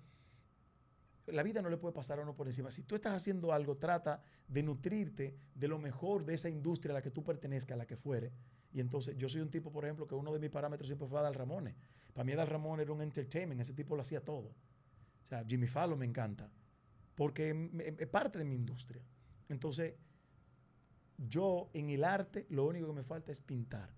[1.28, 2.72] la vida no le puede pasar a uno por encima.
[2.72, 6.96] Si tú estás haciendo algo, trata de nutrirte de lo mejor de esa industria a
[6.96, 8.32] la que tú pertenezcas, a la que fuere.
[8.72, 11.20] Y entonces, yo soy un tipo, por ejemplo, que uno de mis parámetros siempre fue
[11.20, 11.76] Adal Ramones.
[12.14, 14.54] Para mí Adal Ramones era un entertainment, ese tipo lo hacía todo.
[15.24, 16.50] O sea, Jimmy Fallon me encanta,
[17.16, 19.02] porque es parte de mi industria.
[19.50, 19.96] Entonces,
[21.18, 23.90] yo en el arte lo único que me falta es pintar.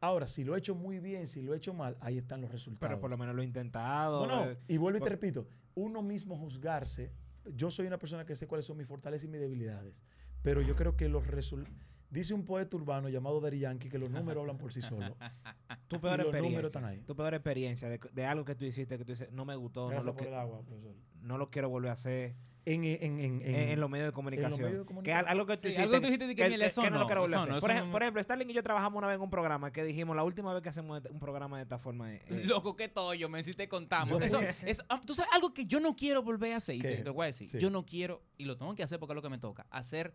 [0.00, 2.50] Ahora, si lo he hecho muy bien, si lo he hecho mal, ahí están los
[2.52, 2.88] resultados.
[2.88, 4.26] Pero por lo menos lo he intentado.
[4.26, 7.12] No, no, y vuelvo y te repito, uno mismo juzgarse,
[7.54, 10.04] yo soy una persona que sé cuáles son mis fortalezas y mis debilidades,
[10.42, 11.76] pero yo creo que los resultados,
[12.10, 15.12] dice un poeta urbano llamado Daddy Yankee que los números hablan por sí solos.
[15.88, 16.66] tu peor y los números experiencia.
[16.66, 17.00] están ahí.
[17.06, 19.90] Tu peor experiencia de, de algo que tú hiciste que tú dices, no me gustó,
[19.90, 20.94] no lo, por que- el agua, profesor.
[21.22, 22.34] no lo quiero volver a hacer.
[22.74, 24.60] En, en, en, en, en, en los medios de comunicación.
[24.60, 25.18] medios de Que comunicación.
[25.18, 25.82] al- algo que tú Sí, hiciste.
[25.82, 27.54] algo que tú dijiste que, eso no, lo no, quiero volver a eso hacer.
[27.54, 29.30] no, por, eso ej- no- por ejemplo, Starling y yo trabajamos una vez en un
[29.30, 32.20] programa que dijimos, la última vez que hacemos un programa de esta forma es...
[32.28, 34.20] eh, Loco, qué tollo, me si te contamos.
[34.22, 36.76] Eso, es, ah, tú sabes algo que yo no quiero volver a hacer.
[36.76, 37.48] Y te, voy a decir.
[37.48, 37.58] Sí.
[37.58, 40.14] Yo no quiero, y lo tengo que hacer porque es lo que me toca, hacer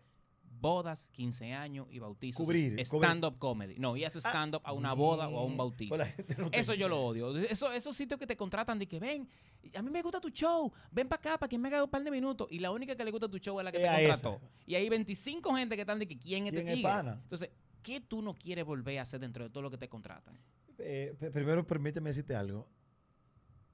[0.64, 2.46] bodas, 15 años y bautizos.
[2.84, 3.74] Stand-up comedy.
[3.78, 5.94] No, y hacer stand-up a una boda o a un bautizo.
[5.94, 7.36] Pues no Eso yo lo odio.
[7.36, 9.28] Eso, esos sitios que te contratan de que ven,
[9.74, 12.02] a mí me gusta tu show, ven para acá para que me haga un par
[12.02, 12.48] de minutos.
[12.50, 14.36] Y la única que le gusta tu show es la que te contrató.
[14.36, 14.48] esa.
[14.66, 17.20] Y hay 25 gente que están de que quién es ¿Quién este es pana?
[17.22, 17.50] Entonces,
[17.82, 20.38] ¿qué tú no quieres volver a hacer dentro de todo lo que te contratan?
[20.78, 22.66] Eh, primero, permíteme decirte algo.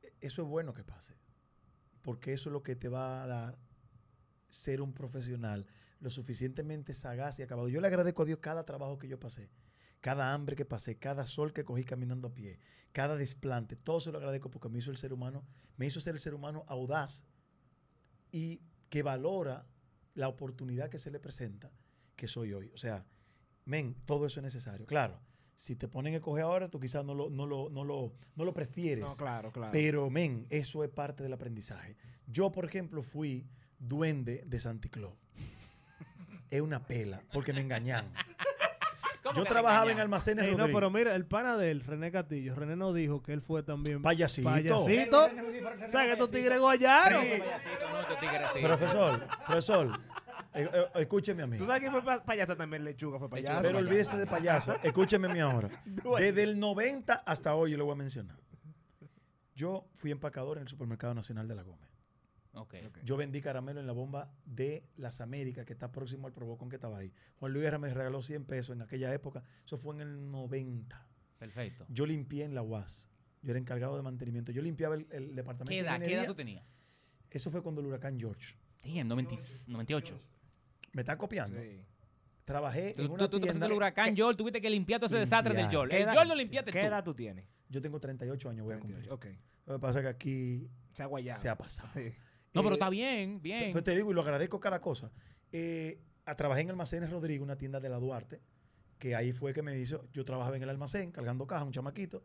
[0.03, 1.15] E- Eso es bueno que pase.
[2.03, 3.59] Porque eso es lo que te va a dar
[4.49, 5.67] ser un profesional
[6.01, 7.69] lo suficientemente sagaz y acabado.
[7.69, 9.51] Yo le agradezco a Dios cada trabajo que yo pasé,
[10.01, 12.59] cada hambre que pasé, cada sol que cogí caminando a pie,
[12.93, 13.77] cada desplante.
[13.77, 15.45] Todo se lo agradezco porque me hizo el ser humano,
[15.77, 17.27] me hizo ser el ser humano audaz
[18.33, 19.67] y que valora
[20.15, 21.71] la oportunidad que se le presenta,
[22.17, 22.71] que soy hoy.
[22.75, 23.07] O sea,
[23.65, 24.87] men, todo eso es necesario.
[24.87, 25.21] Claro,
[25.55, 28.45] si te ponen a escoger ahora, tú quizás no lo, no lo, no lo, no
[28.45, 29.05] lo prefieres.
[29.05, 29.73] no, claro, claro.
[29.73, 31.97] Pero, men, eso es parte del aprendizaje.
[32.27, 33.47] Yo, por ejemplo, fui
[33.79, 35.15] duende de Santi Claus.
[36.51, 38.13] Es una pela, porque me engañan.
[39.37, 40.77] Yo trabajaba en almacenes Ey, no, Rodríguez.
[40.77, 44.03] pero mira, el pana de él, René Castillo, René nos dijo que él fue también
[44.03, 44.49] Payasito.
[44.49, 45.29] payasito.
[45.89, 47.23] ¿Sabes que estos tigres guayaron?
[48.63, 50.01] Profesor, profesor,
[50.55, 51.59] eh, eh, escúcheme a mí.
[51.59, 52.83] ¿Tú sabes quién fue pa- payaso también?
[52.83, 53.63] Lechuga fue Lechuga payaso.
[53.63, 53.89] Pero payaso.
[53.89, 54.75] olvídese de payaso.
[54.83, 55.69] Escúcheme a mí ahora.
[56.19, 58.37] Desde el 90 hasta hoy, yo lo voy a mencionar.
[59.55, 61.90] Yo fui empacador en el Supermercado Nacional de La Gómez.
[63.05, 66.77] Yo vendí caramelo en la bomba de las Américas, que está próximo al Provocón que
[66.77, 67.13] estaba ahí.
[67.39, 69.45] Juan Luis Guerra me regaló 100 pesos en aquella época.
[69.65, 71.07] Eso fue en el 90.
[71.39, 71.87] Perfecto.
[71.89, 73.09] Yo limpié en la UAS.
[73.43, 74.53] Yo era encargado de mantenimiento.
[74.53, 76.19] Yo limpiaba el, el departamento ¿Qué de edad, ¿Qué ingeniería.
[76.21, 76.65] edad tú tenías?
[77.31, 78.57] Eso fue cuando el huracán George.
[78.83, 79.35] Sí, en 90
[79.69, 80.21] 98.
[80.93, 81.59] ¿Me está copiando?
[81.61, 81.81] Sí.
[82.45, 83.67] Trabajé Tú, en tú, una tú pasaste tienda.
[83.67, 85.69] el huracán George, tuviste que limpiar todo ese desastre del.
[85.71, 85.91] George.
[85.91, 86.87] ¿Qué El edad- George lo limpiaste ¿Qué tú.
[86.87, 87.47] edad tú tienes?
[87.69, 89.09] Yo tengo 38 años, voy a cumplir.
[89.13, 89.27] Ok.
[89.67, 91.41] Lo que pasa es que aquí Se ha guayado.
[91.41, 91.89] se ha pasado.
[91.95, 92.13] Sí.
[92.53, 93.73] No, pero Eh, está bien, bien.
[93.73, 95.11] Pues te digo, y lo agradezco cada cosa.
[95.53, 98.41] Eh, a- trabajé en Almacenes Rodrigo, una tienda de la Duarte,
[98.99, 102.23] que ahí fue que me hizo, yo trabajaba en el almacén, cargando cajas, un chamaquito,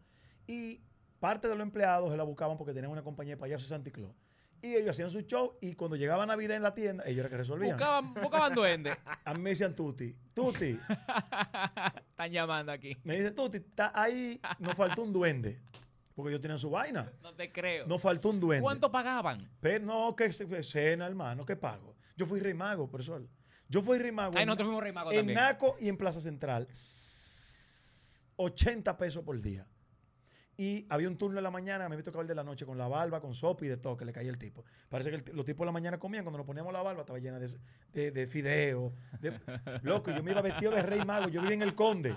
[0.47, 0.81] y
[1.19, 4.13] parte de los empleados se la buscaban porque tenían una compañía de payasos Santi Claus.
[4.61, 7.37] Y ellos hacían su show y cuando llegaba Navidad en la tienda, ellos era que
[7.37, 7.77] resolvían.
[7.77, 8.95] Buscaban, buscaban duende.
[9.25, 10.79] A mí me decían Tuti, Tuti,
[12.09, 12.97] Están llamando aquí.
[13.03, 15.59] me dice Tuti, está ahí, nos faltó un duende.
[16.15, 17.11] Porque ellos tenían su vaina.
[17.21, 17.85] No te creo.
[17.87, 18.63] Nos faltó un duende.
[18.63, 19.37] ¿Cuánto pagaban?
[19.59, 20.31] Pero no, que
[20.63, 21.95] cena, hermano, ¿qué pago?
[22.15, 23.27] Yo fui rey mago, profesor.
[23.67, 24.31] Yo fui rey mago.
[24.35, 25.35] Ay, en- nosotros fuimos Rey Mago en también.
[25.37, 26.67] Naco y en Plaza Central.
[26.71, 29.65] s- 80 pesos por día.
[30.57, 32.87] Y había un turno en la mañana, me tocaba el de la noche con la
[32.87, 34.63] barba, con sopa y de todo, que le caía el tipo.
[34.87, 37.19] Parece que el los tipos de la mañana comían, cuando nos poníamos la barba estaba
[37.19, 37.49] llena de,
[37.91, 38.93] de, de fideo.
[39.19, 39.37] de-
[39.83, 42.15] loco, yo me iba vestido de rey mago, yo vivía en el Conde.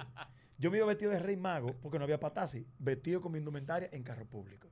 [0.58, 3.88] Yo me iba vestido de rey mago porque no había patasi, vestido con mi indumentaria
[3.92, 4.68] en carro público.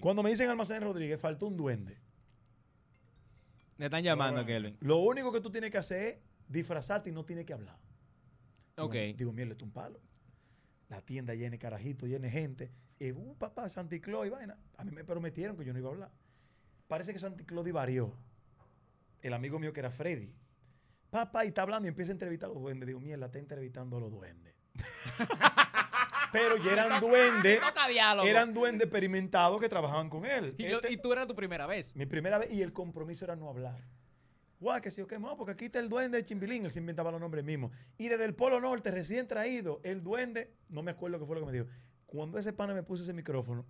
[0.00, 1.98] Cuando me dicen Almacén Rodríguez, faltó un duende.
[3.78, 4.76] Me están llamando, Kelvin.
[4.80, 7.78] Lo único que tú tienes que hacer es disfrazarte y no tienes que hablar.
[8.76, 8.92] Ok.
[8.92, 10.00] Digo, Digo, mierda, esto es un palo.
[10.90, 12.70] La tienda llena de carajitos, llena de gente.
[12.98, 14.58] Y un papá, Santa Claus y vaina.
[14.76, 16.10] A mí me prometieron que yo no iba a hablar.
[16.86, 18.12] Parece que Santa Claus divarió.
[19.22, 20.34] El amigo mío que era Freddy.
[21.08, 22.86] Papá, y está hablando y empieza a entrevistar a los duendes.
[22.86, 24.59] Digo, mierda, está entrevistando a los duendes.
[26.32, 27.60] Pero ya eran duendes.
[28.24, 30.54] Eran duendes experimentados que trabajaban con él.
[30.58, 31.94] y, Este- y tú eras tu primera vez.
[31.96, 33.80] mi primera vez y el compromiso era no hablar.
[34.60, 36.80] Guau, que si yo qué, no, porque aquí está el duende de Chimbilín, él se
[36.80, 37.72] inventaba los nombres mismos.
[37.96, 41.40] Y desde el Polo Norte, recién traído, el duende, no me acuerdo qué fue lo
[41.40, 41.66] que me dijo.
[42.04, 43.64] Cuando ese pana me puso ese micrófono,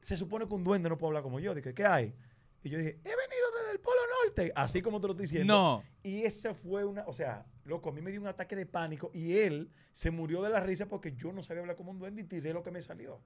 [0.00, 1.52] se supone que un duende no puede hablar como yo.
[1.54, 2.14] Dije, ¿qué hay?
[2.62, 3.39] Y yo dije, he venido
[3.70, 5.54] desde el Polo Norte, así como te lo estoy diciendo.
[5.54, 5.82] No.
[6.02, 9.10] Y esa fue una, o sea, loco, a mí me dio un ataque de pánico
[9.14, 12.22] y él se murió de la risa porque yo no sabía hablar como un duende
[12.22, 13.20] y tiré lo que me salió.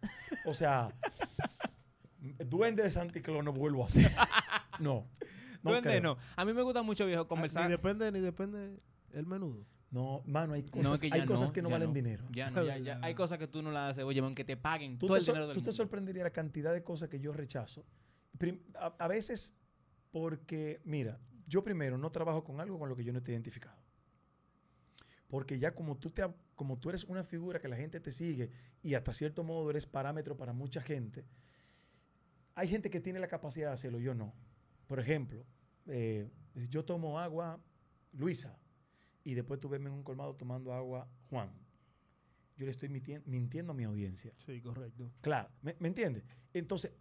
[0.45, 0.95] O sea,
[2.47, 4.11] duende de Santa Claus no vuelvo a hacer.
[4.81, 5.07] No.
[5.63, 6.01] no Duende creo.
[6.03, 6.19] no.
[6.37, 7.69] A mí me gusta mucho, viejo, Ah, Ni conversar.
[7.69, 8.81] depende, ni depende
[9.13, 9.67] el menudo.
[9.91, 11.95] No, mano, hay cosas, No, que ya hay cosas no, que no valen no.
[11.95, 12.25] dinero.
[12.33, 12.99] Ya no, ya, ya.
[13.03, 14.03] Hay cosas que tú no las haces.
[14.05, 15.77] Oye, aunque te paguen Tú, todo te, el dinero del tú te mundo.
[15.77, 17.85] sorprenderías la cantidad de cosas que yo rechazo.
[18.37, 19.55] Prim- a, a veces
[20.15, 23.77] porque, mira, yo primero no trabajo con algo con lo que yo no esté identificado.
[25.27, 26.23] Porque ya como tú, te,
[26.55, 28.49] como tú eres una figura que la gente te sigue
[28.81, 31.25] y hasta cierto modo eres parámetro para mucha gente,
[32.55, 34.33] hay gente que tiene la capacidad de hacerlo, yo no.
[34.87, 35.45] Por ejemplo,
[35.87, 36.31] eh,
[36.69, 37.61] yo tomo agua
[38.13, 38.57] Luisa
[39.25, 41.51] y después tú ves en un colmado tomando agua Juan.
[42.57, 44.33] Yo le estoy mintien- mintiendo a mi audiencia.
[44.47, 45.11] Sí, correcto.
[45.23, 46.23] Claro, ¿me, me entiendes?
[46.53, 46.93] Entonces,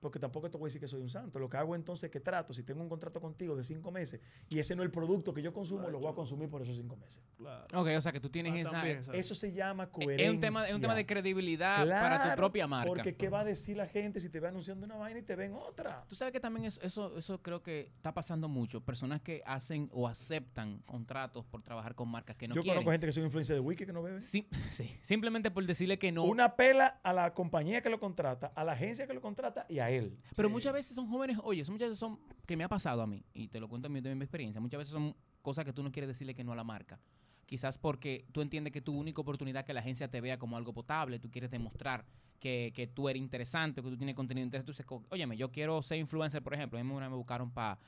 [0.00, 1.38] porque tampoco te voy a decir que soy un santo.
[1.38, 4.20] Lo que hago entonces es que trato, si tengo un contrato contigo de cinco meses
[4.48, 6.76] y ese no es el producto que yo consumo, lo voy a consumir por esos
[6.76, 7.22] cinco meses.
[7.36, 7.66] Claro.
[7.74, 9.12] Ok, o sea que tú tienes Ah, esa.
[9.14, 10.26] Eso se llama coherencia.
[10.26, 12.88] es un tema, es un tema de credibilidad para tu propia marca.
[12.88, 15.34] Porque ¿qué va a decir la gente si te ve anunciando una vaina y te
[15.36, 16.04] ven otra?
[16.08, 18.80] Tú sabes que también eso, eso, eso creo que está pasando mucho.
[18.80, 22.78] Personas que hacen o aceptan contratos por trabajar con marcas que no yo quieren.
[22.78, 24.20] conozco gente que soy influencer de Wiki que no bebe.
[24.20, 26.24] Sim- sí, simplemente por decirle que no.
[26.24, 29.78] Una pela a la compañía que lo contrata, a la agencia que lo contrata y
[29.80, 30.16] a él.
[30.36, 33.24] Pero muchas veces son jóvenes, oye, muchas veces son, que me ha pasado a mí,
[33.34, 35.82] y te lo cuento a mí de mi experiencia, muchas veces son cosas que tú
[35.82, 36.98] no quieres decirle que no a la marca.
[37.46, 40.74] Quizás porque tú entiendes que tu única oportunidad que la agencia te vea como algo
[40.74, 42.04] potable, tú quieres demostrar
[42.38, 44.70] que, que tú eres interesante, que tú tienes contenido interesante.
[44.70, 46.78] Tú dices, óyeme, yo quiero ser influencer, por ejemplo.
[46.78, 47.78] A mí una vez me buscaron para,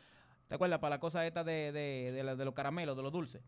[0.48, 0.78] ¿te acuerdas?
[0.78, 3.42] Para la cosa esta de, de, de, la- de los caramelos, de los dulces.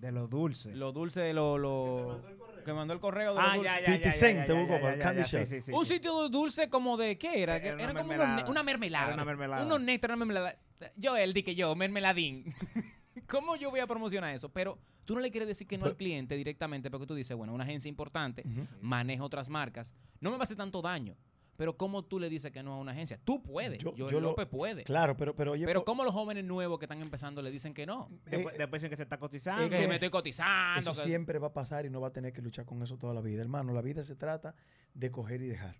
[0.00, 0.74] De lo dulce.
[0.74, 1.60] Los dulces, los...
[1.60, 2.20] Lo,
[2.64, 4.74] que mandó el correo de Ah, ya, ya, 50 ya, Cent ya, te ya, buscó
[4.74, 5.46] ya, para ya, el candy shop.
[5.46, 5.94] sí, sí, un sí.
[5.94, 7.56] sitio de dulce como de, ¿qué era?
[7.56, 8.50] Era Que una Era como mermelada.
[8.50, 9.04] una mermelada.
[9.06, 9.64] Era una mermelada.
[9.66, 10.58] Unos néctares, una mermelada.
[10.96, 12.54] Yo, él, di que yo, mermeladín.
[13.26, 14.48] ¿Cómo yo voy a promocionar eso?
[14.50, 17.52] Pero tú no le quieres decir que no al cliente directamente porque tú dices, bueno,
[17.54, 18.66] una agencia importante, Ujú.
[18.80, 21.16] maneja otras marcas, no me va a hacer tanto daño.
[21.60, 23.20] Pero ¿cómo tú le dices que no a una agencia?
[23.22, 23.76] Tú puedes.
[23.82, 24.82] Yo- Yo, yo lo- López puede.
[24.84, 27.84] Claro, pero, pero oye, Pero ¿cómo los jóvenes nuevos que están empezando le dicen que
[27.84, 28.08] no?
[28.24, 29.64] Después, eh, después dicen que se está cotizando.
[29.64, 30.80] es Que que- me estoy cotizando.
[30.80, 32.96] Eso que- siempre va a pasar y no va a tener que luchar con eso
[32.96, 33.42] toda la vida.
[33.42, 34.54] Hermano, la vida se trata
[34.94, 35.76] de coger y dejar.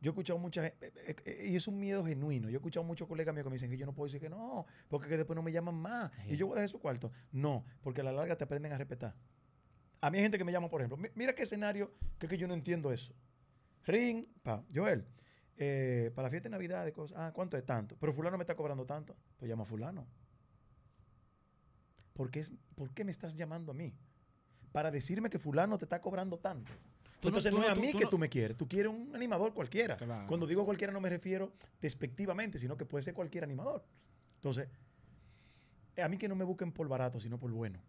[0.00, 0.92] Yo he escuchado mucha gente,
[1.48, 2.48] y es un miedo genuino.
[2.48, 4.28] Yo he escuchado muchos colegas míos que me dicen que yo no puedo decir que
[4.28, 6.32] no, porque que después no me llaman más Sí.
[6.32, 7.12] y yo voy a dejar su cuarto.
[7.30, 9.14] No, porque a la larga te aprenden a respetar.
[10.00, 12.30] A mí hay gente que me llama, por ejemplo, mi- mira qué escenario que, es
[12.30, 13.14] que yo no entiendo eso.
[13.86, 15.06] Ring, pa, Joel,
[15.56, 17.96] eh, para la fiesta de Navidad, de cosas, ah, ¿cuánto es tanto?
[17.98, 19.16] Pero fulano me está cobrando tanto.
[19.38, 20.06] Pues llama a fulano.
[22.12, 23.94] ¿Por qué, es, ¿Por qué me estás llamando a mí?
[24.72, 26.72] Para decirme que fulano te está cobrando tanto.
[27.20, 28.28] Tú no- Entonces tú no, no- es a tú- mí tú que no- tú me
[28.28, 28.56] quieres.
[28.56, 29.96] Tú quieres un animador cualquiera.
[29.96, 30.26] Claro.
[30.26, 33.84] Cuando digo cualquiera no me refiero despectivamente, sino que puede ser cualquier animador.
[34.36, 34.68] Entonces,
[35.96, 37.80] eh, a mí que no me busquen por barato, sino por bueno.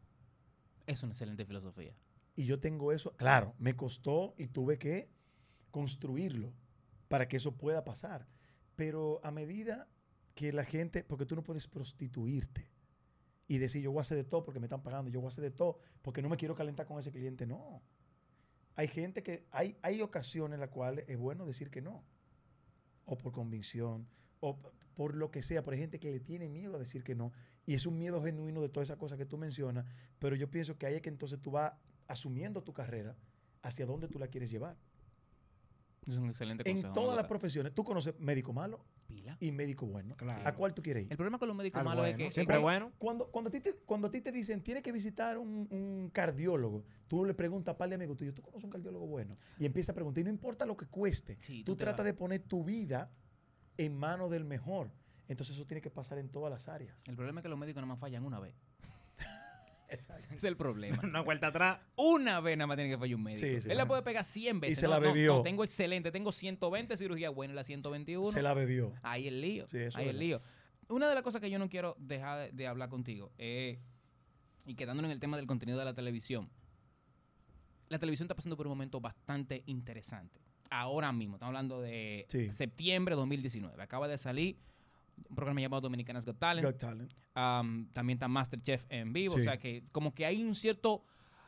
[0.86, 1.94] Es una excelente filosofía.
[2.36, 5.10] Y yo tengo eso, claro, me costó y tuve que
[5.78, 6.56] construirlo
[7.08, 8.28] para que eso pueda pasar.
[8.76, 9.88] Pero a medida
[10.34, 12.68] que la gente, porque tú no puedes prostituirte
[13.48, 15.30] y decir yo voy a hacer de todo porque me están pagando, yo voy a
[15.30, 17.84] hacer de todo porque no me quiero calentar con ese cliente, no.
[18.76, 22.04] Hay gente que, hay, hay ocasiones en las cuales es bueno decir que no.
[23.06, 24.08] O por convicción,
[24.40, 24.60] o
[24.96, 27.34] por lo que sea, hay gente que le tiene miedo a decir que no.
[27.68, 29.86] Y es un miedo genuino de todas esas cosas que tú mencionas,
[30.18, 31.74] pero yo pienso que ahí es que entonces tú vas
[32.08, 33.16] asumiendo tu carrera
[33.62, 34.76] hacia dónde tú la quieres llevar.
[36.08, 36.94] Es un excelente En consejo.
[36.94, 39.36] me todas las profesiones, tú conoces médico malo Pila.
[39.42, 40.16] y médico bueno.
[40.16, 40.48] Claro.
[40.48, 41.12] ¿A cuál tú quieres ir?
[41.12, 42.92] El problema con los médicos Al malos es bueno, que siempre es que- bueno.
[42.98, 46.10] Cuando, cuando, a ti te, cuando a ti te dicen, tienes que visitar un, un
[46.14, 49.38] cardiólogo, tú le preguntas a par de amigos tuyos, ¿tú conoces un cardiólogo bueno?
[49.60, 52.14] Y empieza a preguntar, y no importa lo que cueste, Sí, tú tú tratas de
[52.14, 53.12] poner tu vida
[53.78, 54.92] en manos del mejor.
[55.28, 57.04] Entonces eso tiene que pasar en todas las áreas.
[57.06, 58.56] El problema es que los médicos nada más fallan una vez.
[59.88, 61.00] Ese es el problema.
[61.04, 61.80] Una vuelta atrás.
[61.96, 63.48] Una vez nada más tiene que fallar un médico.
[63.48, 63.70] Sí, sí.
[63.72, 64.80] Él la puede pegar 100 veces.
[64.80, 65.36] se No, la bebió.
[65.38, 66.12] no, tengo excelente.
[66.12, 68.32] Tengo 120 cirugías buenas y la 121.
[68.32, 68.94] Se la bebió.
[69.02, 69.68] Ahí el lío.
[69.68, 70.42] Sí, eso ahí es el lío.
[70.90, 73.78] Una de las cosas que yo no quiero dejar de, de hablar contigo es,
[74.66, 76.50] y quedándonos en el tema del contenido de la televisión,
[77.90, 80.42] la televisión está pasando por un momento bastante interesante.
[80.70, 82.52] Ahora mismo, estamos hablando de Sí.
[82.52, 83.82] septiembre de 2019.
[83.82, 84.58] Acaba de salir
[85.30, 86.66] un programa llamado Dominicanas Got Talent.
[86.66, 87.14] Got talent.
[87.34, 89.36] Am, también está Masterchef en vivo.
[89.36, 91.04] O sea que como que hay un cierto,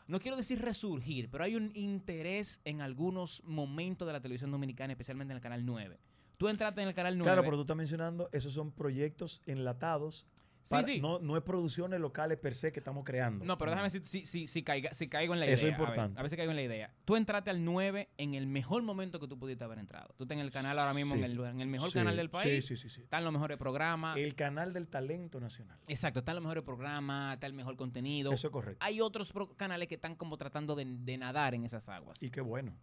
[0.08, 4.94] no quiero decir resurgir, pero hay un interés en algunos momentos de la televisión dominicana,
[4.94, 6.00] especialmente en el Canal 9.
[6.38, 7.26] Tú entraste en el Canal 9.
[7.26, 10.26] Claro, pero tú estás mencionando, esos son proyectos enlatados.
[10.64, 11.00] Sí, para- sí.
[11.02, 13.44] No, no es producciones locales per se que estamos creando.
[13.46, 15.74] No, pero déjame decir si, si, si, caiga- si caigo en la Eso idea.
[15.74, 16.02] es importante.
[16.02, 16.94] A ver, a ver si caigo en la idea.
[17.06, 20.14] Tú entraste al 9 en el mejor momento que tú pudiste haber entrado.
[20.18, 21.20] Tú estás en el canal ahora mismo, Sí.
[21.20, 22.66] en, el, en el mejor Sí, canal del país.
[22.66, 22.96] Sí, sí, sí.
[22.96, 23.02] sí.
[23.02, 24.18] Están los mejores programas.
[24.18, 25.80] El canal del talento nacional.
[25.88, 28.32] Exacto, están los mejores programas, está el mejor contenido.
[28.32, 28.86] Eso es correcto.
[28.86, 32.22] Hay otros canales que están como tratando de, de nadar en esas aguas.
[32.22, 32.74] Y qué bueno.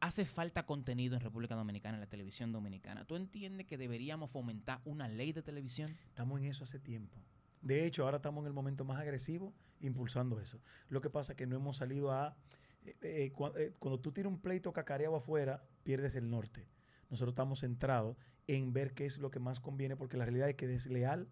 [0.00, 3.04] Hace falta contenido en República Dominicana, en la televisión dominicana.
[3.04, 5.90] ¿Tú entiendes que deberíamos fomentar una ley de televisión?
[6.08, 7.18] Estamos en eso hace tiempo.
[7.60, 10.60] De hecho, ahora estamos en el momento más agresivo impulsando eso.
[10.88, 12.36] Lo que pasa es que no hemos salido a...
[12.84, 16.66] eh, eh, eh, cuando tú tiras un pleito cacareado afuera, pierdes el norte.
[17.10, 20.54] Nosotros estamos centrados en ver qué es lo que más conviene, porque la realidad es
[20.56, 21.28] que es desleal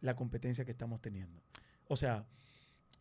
[0.00, 1.42] la competencia que estamos teniendo.
[1.88, 2.26] O sea,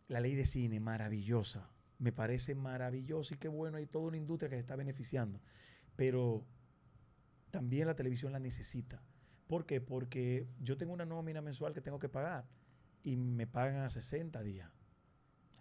[0.07, 1.69] la ley de cine, maravillosa.
[2.01, 5.39] Me parece maravillosa y qué bueno, hay toda una industria que se está beneficiando.
[5.95, 6.43] Pero
[7.51, 9.03] también la televisión la necesita.
[9.45, 9.81] ¿Por qué?
[9.81, 12.47] Porque yo tengo una nómina mensual que tengo que pagar
[13.03, 14.71] y me pagan a 60 días.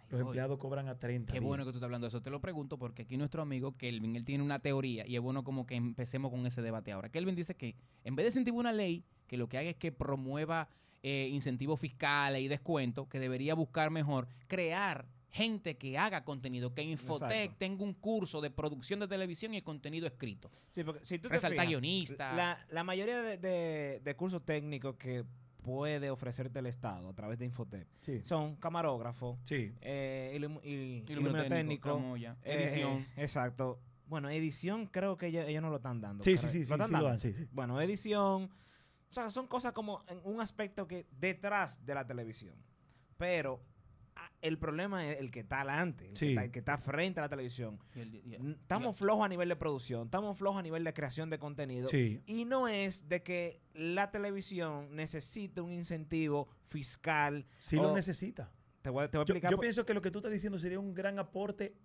[0.09, 1.47] Los Oye, empleados cobran a 30 Qué días.
[1.47, 2.23] bueno que tú estás hablando de eso.
[2.23, 5.43] Te lo pregunto porque aquí nuestro amigo Kelvin, él tiene una teoría y es bueno
[5.43, 7.09] como que empecemos con ese debate ahora.
[7.09, 9.91] Kelvin dice que en vez de incentivar una ley, que lo que haga es que
[9.91, 10.69] promueva
[11.03, 16.83] eh, incentivos fiscales y descuentos, que debería buscar mejor crear gente que haga contenido, que
[16.83, 17.55] Infotec Exacto.
[17.57, 20.51] tenga un curso de producción de televisión y contenido escrito.
[20.71, 22.33] Sí, porque si tú te Resaltar fijas, guionista.
[22.33, 25.23] La, la mayoría de, de- de cursos técnicos que
[25.63, 28.21] puede ofrecerte el Estado a través de Infotep Sí.
[28.23, 29.71] son camarógrafo, Sí.
[29.81, 33.05] eh, ilum- il- tramoya, eh, edición.
[33.15, 33.79] exacto.
[34.07, 36.23] Bueno, edición creo que ellos, ellos no lo están dando.
[36.23, 36.51] Sí, sí, correcto.
[36.51, 37.07] sí, sí, están sí lo dando?
[37.09, 37.47] dan, sí, sí.
[37.53, 38.49] Bueno, edición.
[39.09, 42.55] O sea, son cosas como en un aspecto que detrás de la televisión.
[43.17, 43.61] Pero
[44.41, 46.25] el problema es el que está adelante, el, Sí.
[46.27, 47.79] que, está, el que está frente a la televisión.
[47.95, 50.93] Y el- y- N- Estamos flojos a nivel de producción, estamos flojos a nivel de
[50.93, 51.87] creación de contenido.
[51.89, 52.21] Sí.
[52.25, 57.45] Y no es de que la televisión necesite un incentivo fiscal.
[57.57, 58.51] Sí o- lo necesita.
[58.81, 59.51] Te voy, a- te voy a Yo, explicar.
[59.51, 61.75] yo por- pienso que lo que tú estás diciendo sería un gran aporte,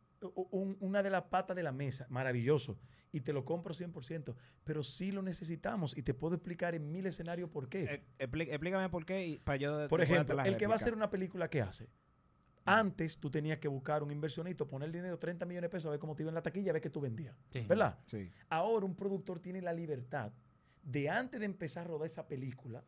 [0.51, 2.79] un- una de las patas de la mesa, maravilloso,
[3.13, 4.35] y te lo compro 100%,
[4.65, 7.85] pero sí lo necesitamos y te puedo explicar en mil escenarios por qué.
[7.85, 11.11] eh, explícame por qué y para yo por ejemplo, el que va a hacer una
[11.11, 11.91] película, ¿qué hace?
[12.67, 16.01] Antes tú tenías que buscar un inversionista, poner dinero, 30 millones de pesos, a ver
[16.01, 17.35] cómo te iba en la taquilla, a ver qué tú vendías.
[17.51, 17.61] Sí.
[17.61, 17.99] ¿Verdad?
[18.05, 18.31] Sí.
[18.49, 20.33] Ahora un productor tiene la libertad
[20.83, 22.85] de antes de empezar a rodar esa película,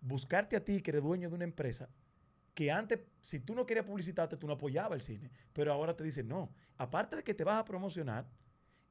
[0.00, 1.90] buscarte a ti, que eres dueño de una empresa,
[2.54, 5.30] que antes, si tú no querías publicitarte, tú no apoyabas el cine.
[5.52, 8.26] Pero ahora te dicen, no, aparte de que te vas a promocionar,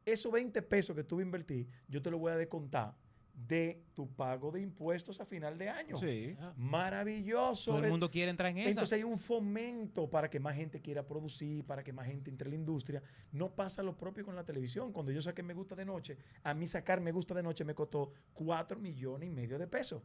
[0.05, 2.95] esos 20 pesos que tú invertir, yo te lo voy a descontar
[3.37, 5.95] de tu pago de impuestos a final de año.
[5.95, 6.35] Sí.
[6.55, 7.71] Maravilloso.
[7.71, 8.69] Todo el mundo quiere entrar en esa.
[8.69, 12.47] entonces hay un fomento para que más gente quiera producir, para que más gente entre
[12.47, 13.03] en la industria.
[13.31, 14.91] No pasa lo propio con la televisión.
[14.91, 17.75] Cuando yo saqué Me Gusta de Noche, a mí sacar Me Gusta de Noche me
[17.75, 20.01] costó 4 millones y medio de pesos.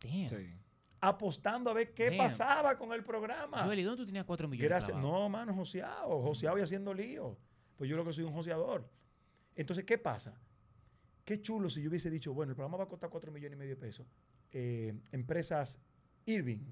[0.00, 0.28] Damn.
[0.30, 0.54] Sí.
[1.02, 2.16] Apostando a ver qué Damn.
[2.16, 3.62] pasaba con el programa.
[3.62, 4.70] Joel, ¿y dónde tú tenías 4 millones?
[4.70, 4.96] Gracias.
[4.96, 6.22] No, mano, joseado.
[6.22, 7.36] Joseado y haciendo lío.
[7.76, 8.88] Pues yo lo que soy un joseador.
[9.54, 10.40] Entonces, ¿qué pasa?
[11.24, 13.58] Qué chulo si yo hubiese dicho, bueno, el programa va a costar 4 millones y
[13.58, 14.06] medio de pesos.
[14.52, 15.80] Eh, empresas
[16.26, 16.64] Irving,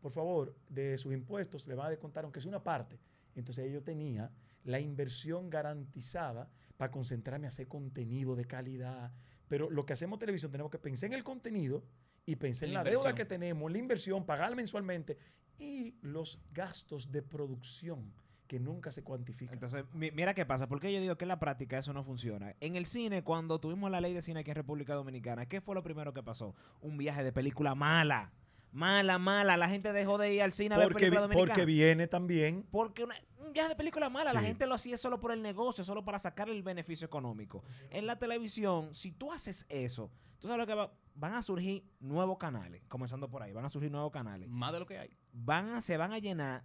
[0.00, 2.98] por favor, de sus impuestos le van a descontar, aunque sea una parte.
[3.34, 4.30] Entonces yo tenía
[4.64, 9.12] la inversión garantizada para concentrarme a hacer contenido de calidad.
[9.48, 11.84] Pero lo que hacemos en televisión tenemos que pensar en el contenido
[12.24, 15.18] y pensar en la la deuda que tenemos, la inversión, pagar mensualmente
[15.58, 18.12] y los gastos de producción
[18.52, 19.54] que nunca se cuantifican.
[19.54, 20.66] Entonces, mi- mira qué pasa.
[20.68, 22.54] Porque yo digo que en la práctica eso no funciona.
[22.60, 25.74] En el cine, cuando tuvimos la ley de cine aquí en República Dominicana, ¿qué fue
[25.74, 26.54] lo primero que pasó?
[26.82, 28.30] Un viaje de película mala.
[28.70, 29.56] Mala, mala.
[29.56, 31.54] La gente dejó de ir al cine a ver porque, película dominicana.
[31.54, 35.18] porque viene también Porque una- un viaje de película mala, la gente lo hacía solo
[35.18, 37.64] por el negocio, solo para sacar el beneficio económico.
[37.88, 40.10] En la televisión, si tú haces eso,
[40.40, 43.70] tú sabes lo que va, van a surgir nuevos canales, comenzando por ahí, van a
[43.70, 44.46] surgir nuevos canales.
[44.50, 45.16] Más de lo que hay.
[45.32, 46.64] Van a, se van a llenar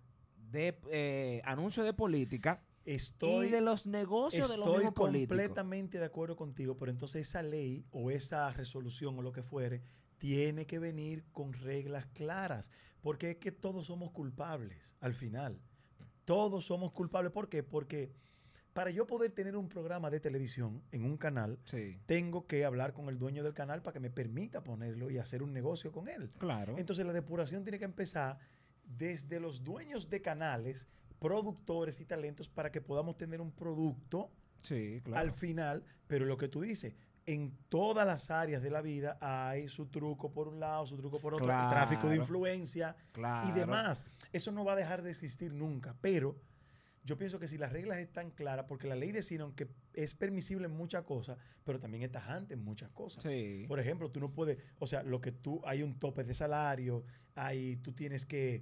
[0.52, 5.38] de eh, anuncios de política estoy y de los negocios de los Estoy políticos.
[5.38, 9.82] completamente de acuerdo contigo, pero entonces esa ley o esa resolución o lo que fuere
[10.18, 15.60] tiene que venir con reglas claras, porque es que todos somos culpables al final.
[16.26, 17.32] Todos somos culpables.
[17.32, 17.62] ¿Por qué?
[17.64, 18.12] Porque
[18.74, 22.94] para yo poder tener un programa de televisión en un canal, Sí, tengo que hablar
[22.94, 26.08] con el dueño del canal para que me permita ponerlo y hacer un negocio con
[26.08, 26.32] él.
[26.38, 26.76] claro.
[26.78, 28.38] Entonces la depuración tiene que empezar
[28.88, 30.88] desde los dueños de canales,
[31.20, 35.22] productores y talentos para que podamos tener un producto sí, claro.
[35.22, 36.96] al final, pero lo que tú dices,
[37.26, 41.20] en todas las áreas de la vida hay su truco por un lado, su truco
[41.20, 43.50] por otro, el tráfico de influencia claro.
[43.50, 44.06] y demás.
[44.32, 46.38] Eso no va a dejar de existir nunca, pero
[47.08, 50.14] yo pienso que si las reglas están claras, porque la ley de cine, aunque es
[50.14, 53.24] permisible en muchas cosas, pero también es tajante en muchas cosas.
[53.24, 53.64] Sí.
[53.68, 57.06] Por ejemplo, tú no puedes, o sea, lo que tú, hay un tope de salario,
[57.34, 58.62] hay, tú tienes que,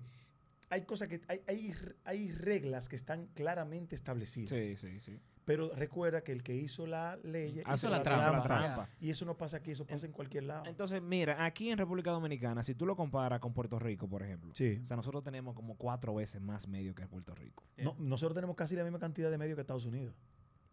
[0.70, 4.50] hay cosas que, hay, hay, hay reglas que están claramente establecidas.
[4.50, 5.20] sí, sí, sí.
[5.46, 8.42] Pero recuerda que el que hizo la ley Hace la la trampa.
[8.44, 8.90] trampa.
[9.00, 10.66] Y eso no pasa aquí, eso pasa en cualquier lado.
[10.66, 14.52] Entonces, mira, aquí en República Dominicana, si tú lo comparas con Puerto Rico, por ejemplo,
[14.56, 14.80] Sí.
[14.82, 17.64] o sea, nosotros tenemos como cuatro veces más medios que Puerto Rico.
[17.78, 20.16] No, nosotros tenemos casi la misma cantidad de medios que Estados Unidos.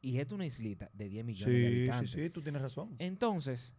[0.01, 2.11] Y esto es una islita de 10 millones de Sí, sí, habitantes.
[2.11, 2.97] sí, tú tienes razón.
[2.99, 3.75] Entonces,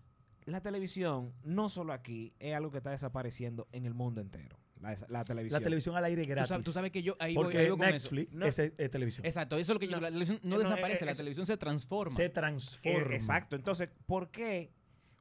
[0.45, 4.57] la televisión, no solo aquí, es algo que está desapareciendo en el mundo entero.
[4.83, 5.59] La, la televisión.
[5.59, 6.49] La televisión al aire Tú gratis.
[6.49, 8.09] sabes, tú sabes que yo ahí voy, porque ahí voy con eso.
[8.15, 8.45] Netflix No.
[8.45, 9.25] es, es televisión.
[9.25, 9.95] Exacto, eso es lo que yo.
[9.95, 12.15] No, La televisión no, no, eh, desaparece, eh, la televisión se transforma.
[12.15, 13.15] Se Eh, transforma.
[13.15, 13.55] exacto.
[13.55, 14.71] Entonces, ¿por qué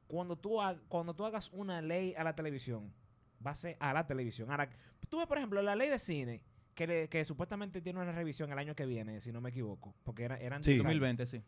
[0.07, 2.93] cuando tú, ha- cuando tú hagas una ley a la televisión,
[3.45, 4.51] va a ser a la televisión?
[4.51, 4.69] Ahora,
[5.09, 6.41] tú ves, por ejemplo, la ley de cine,
[6.75, 9.95] que, le- que supuestamente tiene una revisión el año que viene, si no me equivoco,
[10.03, 10.71] porque era, eran Sí.
[10.71, 10.99] 10 años.
[10.99, 11.41] 2020, sí.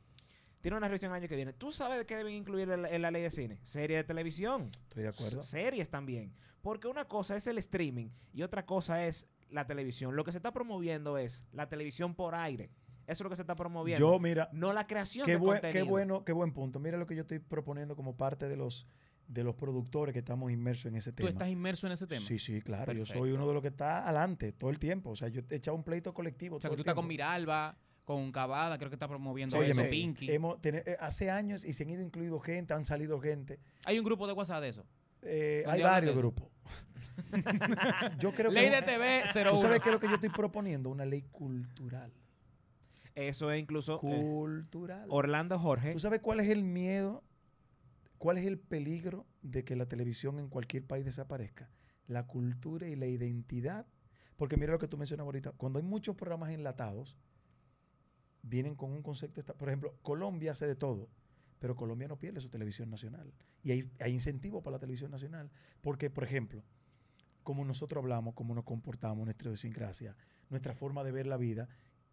[0.65, 1.54] Tiene una revisión el año que viene.
[1.54, 3.60] ¿Tú sabes de qué deben incluir en la, en la ley de cine?
[3.62, 4.71] Series de televisión.
[4.89, 5.41] Estoy de acuerdo.
[5.41, 6.34] S- Series también.
[6.63, 10.15] Porque una cosa es el streaming y otra cosa es la televisión.
[10.15, 12.71] Lo que se está promoviendo es la televisión por aire.
[13.06, 13.99] Eso es lo que se está promoviendo.
[14.13, 15.86] Yo, mira, no la creación qué, de buen- contenido.
[15.86, 16.80] qué bueno, qué buen punto.
[16.80, 18.88] Mira lo que yo estoy proponiendo como parte de los
[19.28, 21.30] de los productores que estamos inmersos en ese Tú tema.
[21.30, 22.21] estás inmerso en ese tema.
[22.21, 22.93] Sí, sí, claro.
[22.93, 25.10] Yo soy uno de los que está adelante todo el tiempo.
[25.10, 26.58] O sea, yo he echado un pleito colectivo.
[26.58, 27.08] O sea, todo que tú el estás con.
[27.08, 27.75] Miralba,
[28.06, 30.32] con Cavada, creo que está promoviendo Óyeme, eso, Pinky.
[30.32, 33.60] hemos- eh, hace años y se han ido incluido gente, han salido gente.
[33.84, 34.86] Hay un grupo de WhatsApp de eso.
[35.24, 36.48] Eh, ¿Dónde hay varios grupos.
[38.20, 39.58] yo creo Ley que de TV ¿Tú 01.
[39.58, 40.89] sabes qué es lo que yo estoy proponiendo?
[40.89, 42.12] Una ley cultural.
[43.15, 45.08] Eso es incluso eh, Cultural.
[45.10, 45.91] Orlando Jorge.
[45.94, 47.24] ¿Tú sabes cuál es el miedo?
[48.18, 51.70] ¿Cuál es el peligro de que la televisión en cualquier país desaparezca?
[52.08, 53.86] La cultura y la identidad.
[54.36, 55.54] Porque mira lo que tú mencionas ahorita.
[55.54, 57.15] Cuando hay muchos programas enlatados,
[58.46, 59.44] vienen con un concepto.
[59.56, 61.10] Por ejemplo, Colombia hace de todo,
[61.60, 63.34] pero Colombia no pierde su televisión nacional.
[63.64, 65.50] Y hay, hay incentivos para la televisión nacional.
[65.82, 66.64] Porque, por ejemplo,
[67.44, 70.16] como nosotros hablamos, cómo nos comportamos, nuestra idiosincrasia,
[70.50, 71.68] nuestra forma de ver la vida,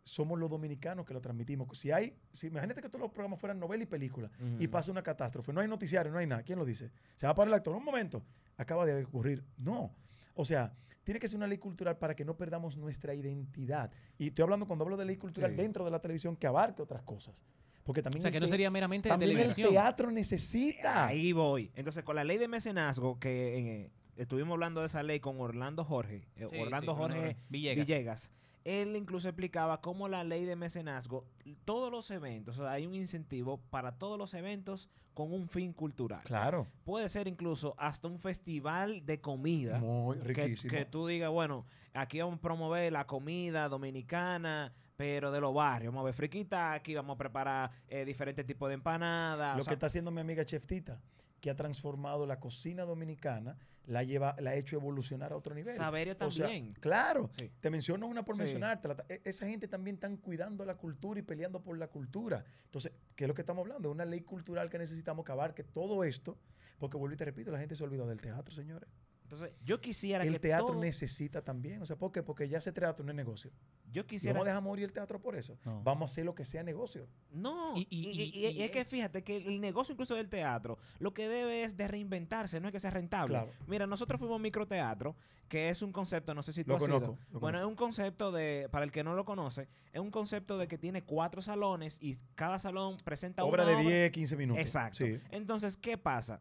[0.04, 1.78] somos los dominicanos que lo transmitimos.
[1.78, 5.02] Si hay, si, imagínate que todos los programas fueran novela y película y pasa una
[5.02, 6.90] catástrofe, no hay noticiario, no hay nada, ¿quién lo dice?
[7.16, 8.22] Se va para el actor, un momento,
[8.56, 9.44] acaba de ocurrir.
[9.58, 9.94] No.
[10.34, 10.72] O sea,
[11.04, 13.90] tiene que ser una ley cultural para que no perdamos nuestra identidad.
[14.18, 15.56] Y estoy hablando cuando hablo de ley cultural Sí.
[15.56, 17.44] dentro de la televisión que abarque otras cosas.
[17.84, 19.70] Porque O también, sea, el que no sería meramente de también el televisión.
[19.70, 21.06] teatro necesita.
[21.08, 21.70] Ahí voy.
[21.74, 25.84] Entonces, con la ley de mecenazgo, que eh, estuvimos hablando de esa ley con Orlando
[25.84, 27.86] Jorge, eh, Sí, Orlando sí, Jorge Villegas.
[27.86, 28.30] Villegas.
[28.64, 31.26] Él incluso explicaba cómo la ley de mecenazgo,
[31.64, 35.72] todos los eventos, o sea, hay un incentivo para todos los eventos con un fin
[35.72, 36.22] cultural.
[36.24, 36.66] Claro.
[36.84, 39.78] Puede ser incluso hasta un festival de comida.
[39.78, 40.70] Muy que, riquísimo.
[40.70, 45.92] que tú digas, bueno, aquí vamos a promover la comida dominicana, pero de los barrios.
[45.92, 49.56] Vamos a ver friquita, aquí vamos a preparar eh, diferentes tipos de empanadas.
[49.56, 51.00] Lo o sea, que está haciendo mi amiga Chef Tita,
[51.42, 55.74] que ha transformado la cocina dominicana, la, lleva, la ha hecho evolucionar a otro nivel.
[55.74, 56.72] Saberio O sea, también.
[56.74, 57.30] claro.
[57.36, 57.50] Sí.
[57.60, 58.42] Te menciono una por Sí.
[58.42, 58.86] mencionarte.
[58.88, 62.44] la e- esa gente también están cuidando la cultura y peleando por la cultura.
[62.66, 63.90] Entonces, ¿qué es lo que estamos hablando?
[63.90, 66.38] Una ley cultural que necesitamos que abarque todo esto.
[66.78, 68.88] Porque vuelvo y te repito, la gente se olvidó del teatro, señores.
[69.32, 71.80] Entonces, yo quisiera El que teatro todo- necesita también.
[71.80, 72.22] O sea, ¿por qué?
[72.22, 73.50] Porque ya ese teatro no es negocio.
[73.90, 75.58] yo quisiera vamos a dejar morir el teatro por eso.
[75.66, 75.82] No.
[75.82, 77.06] Vamos a hacer lo que sea negocio.
[77.30, 79.92] No, Y- y, y- y- y- y- y y es que fíjate que el negocio
[79.92, 83.34] incluso del teatro lo que debe es de reinventarse, no es que sea rentable.
[83.34, 83.52] Claro.
[83.66, 85.14] Mira, nosotros fuimos a microteatro,
[85.48, 87.74] que es un concepto, no sé si tú Lo has conozco, lo Bueno, es un
[87.76, 91.42] concepto de, para el que no lo conoce, es un concepto de que tiene cuatro
[91.42, 94.60] salones y cada salón presenta Obra una de 10, 15 minutos.
[94.62, 95.04] Exacto.
[95.04, 95.18] Sí.
[95.30, 96.40] Entonces, ¿qué pasa?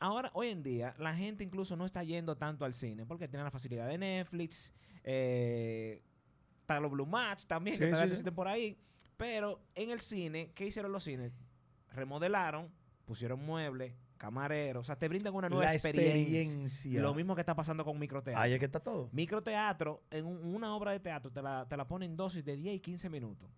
[0.00, 3.42] Ahora, hoy en día, la gente incluso no está yendo tanto al cine porque tiene
[3.44, 4.72] la facilidad de Netflix,
[5.04, 6.02] eh,
[6.60, 8.12] está los Blue Match también, Sí, que todavía sí, sí.
[8.14, 8.78] existen por ahí.
[9.16, 11.32] Pero en el cine, ¿qué hicieron los cines?
[11.92, 12.70] Remodelaron,
[13.04, 16.40] pusieron muebles, camareros, o sea, te brindan una nueva La experiencia.
[16.40, 17.00] experiencia.
[17.00, 18.40] Lo mismo que está pasando con microteatro.
[18.40, 19.08] Ahí es que está todo.
[19.12, 22.76] Microteatro, en un- una obra de teatro, te la, te la ponen dosis de 10
[22.76, 23.48] y 15 minutos.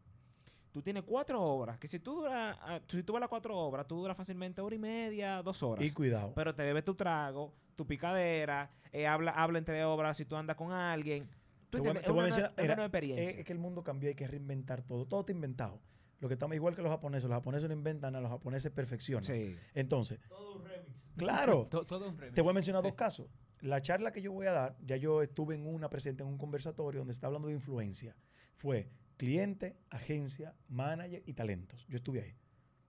[0.73, 3.87] Tú tienes cuatro obras, que si tú duras, ah, si tú ves las cuatro obras,
[3.89, 5.85] tú duras fácilmente hora y media, dos horas.
[5.85, 6.33] Y cuidado.
[6.35, 10.55] Pero te bebes tu trago, tu picadera, eh, habla, habla entre obras si tú andas
[10.57, 11.29] con alguien.
[11.71, 13.25] Tú Te voy te- una, una nueva experiencia.
[13.31, 15.07] Es, es que el mundo cambió, hay que reinventar todo.
[15.07, 15.81] Todo está inventado.
[16.21, 17.29] Lo que estamos igual que los japoneses.
[17.29, 19.25] Los japoneses no inventan, a los japoneses perfeccionan.
[19.25, 19.57] sí.
[19.75, 20.93] Entonces, Todo un remix.
[21.17, 22.35] claro, To- todo un remix.
[22.35, 23.27] te voy a mencionar dos casos.
[23.61, 26.39] La charla que yo voy a dar, ya yo estuve en una presente en un
[26.39, 28.15] conversatorio donde se está hablando de influencia.
[28.57, 28.89] Fue
[29.21, 31.87] cliente, agencia, manager y talentos.
[31.91, 32.35] Yo estuve ahí.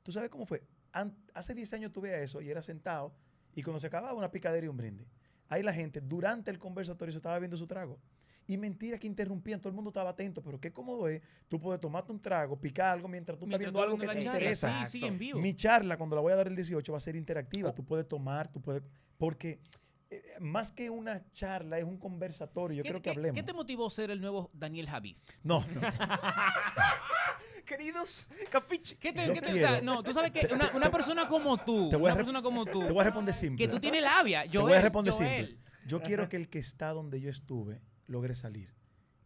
[0.01, 0.63] ¿Tú sabes cómo fue?
[1.33, 3.13] Hace 10 años tuve eso y era sentado
[3.53, 5.13] y cuando se acababa una picadera y un brindis.
[5.49, 7.99] Ahí la gente durante el conversatorio se estaba viendo su trago.
[8.47, 11.81] Y mentira que interrumpían, todo el mundo estaba atento, pero qué cómodo es tú puedes
[11.81, 14.39] tomarte un trago, picar algo mientras tú Mientras estás viendo tú algo que te charla,
[14.39, 14.85] interesa.
[14.85, 15.37] Sí, sí, en vivo.
[15.37, 17.71] Mi charla, cuando la voy a dar el 18, va a ser interactiva.
[17.71, 17.73] Oh.
[17.73, 18.83] Tú puedes tomar, tú puedes.
[19.17, 19.59] Porque
[20.11, 22.77] eh, más que una charla, es un conversatorio.
[22.77, 23.35] Yo ¿Qué, creo que hablemos.
[23.35, 25.15] ¿Qué te motivó a ser el nuevo Daniel Javid?
[25.43, 25.81] No, no.
[27.65, 28.97] Queridos, capiche.
[28.97, 31.27] ¿Qué te, Yo qué te- o quiero- sea, no, tú sabes que una, una persona
[31.27, 33.65] como tú, Te voy a una persona como tú, Te voy a responder simple.
[33.65, 35.57] que tú tienes labia, yo Te voy a responder simple.
[35.87, 38.73] Yo quiero que el que está donde yo estuve logre salir.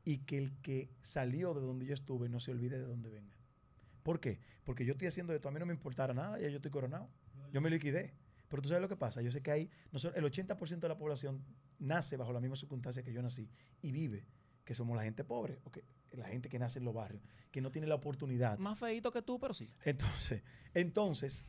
[0.03, 3.35] Y que el que salió de donde yo estuve no se olvide de dónde venga.
[4.03, 4.39] ¿Por qué?
[4.63, 5.49] Porque yo estoy haciendo esto.
[5.49, 7.09] A mí no me importara nada, ya yo estoy coronado.
[7.51, 8.13] Yo me liquidé.
[8.47, 9.21] Pero tú sabes lo que pasa.
[9.21, 9.69] Yo sé que hay.
[9.91, 11.43] nosotros- el 80% de la población
[11.79, 13.49] nace bajo la misma circunstancia que yo nací
[13.81, 14.25] y vive.
[14.63, 17.21] Que somos la gente pobre, o que, la gente que nace en los barrios,
[17.51, 18.57] que no tiene la oportunidad.
[18.57, 19.69] Más feito que tú, pero sí.
[19.83, 20.41] Entonces,
[20.73, 21.43] entonces,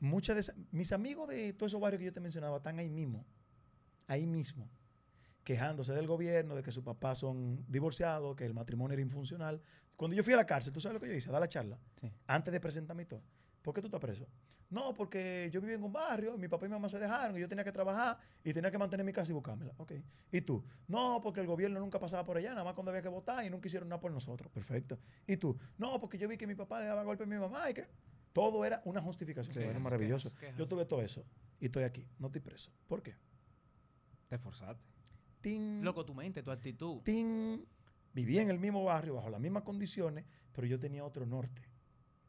[0.00, 2.88] muchas de esas- mis amigos de todos esos barrios que yo te mencionaba están ahí
[2.90, 3.24] mismo,
[4.06, 4.68] ahí mismo,
[5.44, 9.62] quejándose del gobierno, de que sus papás son divorciados, que el matrimonio era infuncional.
[9.96, 11.28] Cuando yo fui a la cárcel, ¿tú sabes lo que yo hice?
[11.30, 12.10] A dar la charla, Sí.
[12.26, 13.22] antes de presentarme y todo.
[13.62, 14.26] ¿Por qué tú estás preso?
[14.70, 17.40] No, porque yo vivía en un barrio, mi papá y mi mamá se dejaron, y
[17.40, 19.72] yo tenía que trabajar y tenía que mantener mi casa y buscármela.
[19.78, 19.92] Ok.
[20.30, 20.62] ¿Y tú?
[20.86, 23.50] No, porque el gobierno nunca pasaba por allá, nada más cuando había que votar y
[23.50, 24.52] nunca hicieron nada por nosotros.
[24.52, 24.98] Perfecto.
[25.26, 25.58] ¿Y tú?
[25.78, 27.86] No, porque yo vi que mi papá le daba golpe a mi mamá y que
[28.34, 29.54] todo era una justificación.
[29.54, 30.28] Sí, quejas, maravilloso.
[30.28, 30.58] quejas, quejas.
[30.58, 31.24] Yo tuve todo eso
[31.58, 32.70] y estoy aquí, no estoy preso.
[32.86, 33.14] ¿Por qué?
[34.28, 34.82] Te esforzaste.
[35.40, 37.00] Tin, Loco, tu mente, tu actitud.
[37.02, 37.66] tin.
[38.12, 41.62] Vivía en el mismo barrio, bajo las mismas condiciones, pero yo tenía otro norte.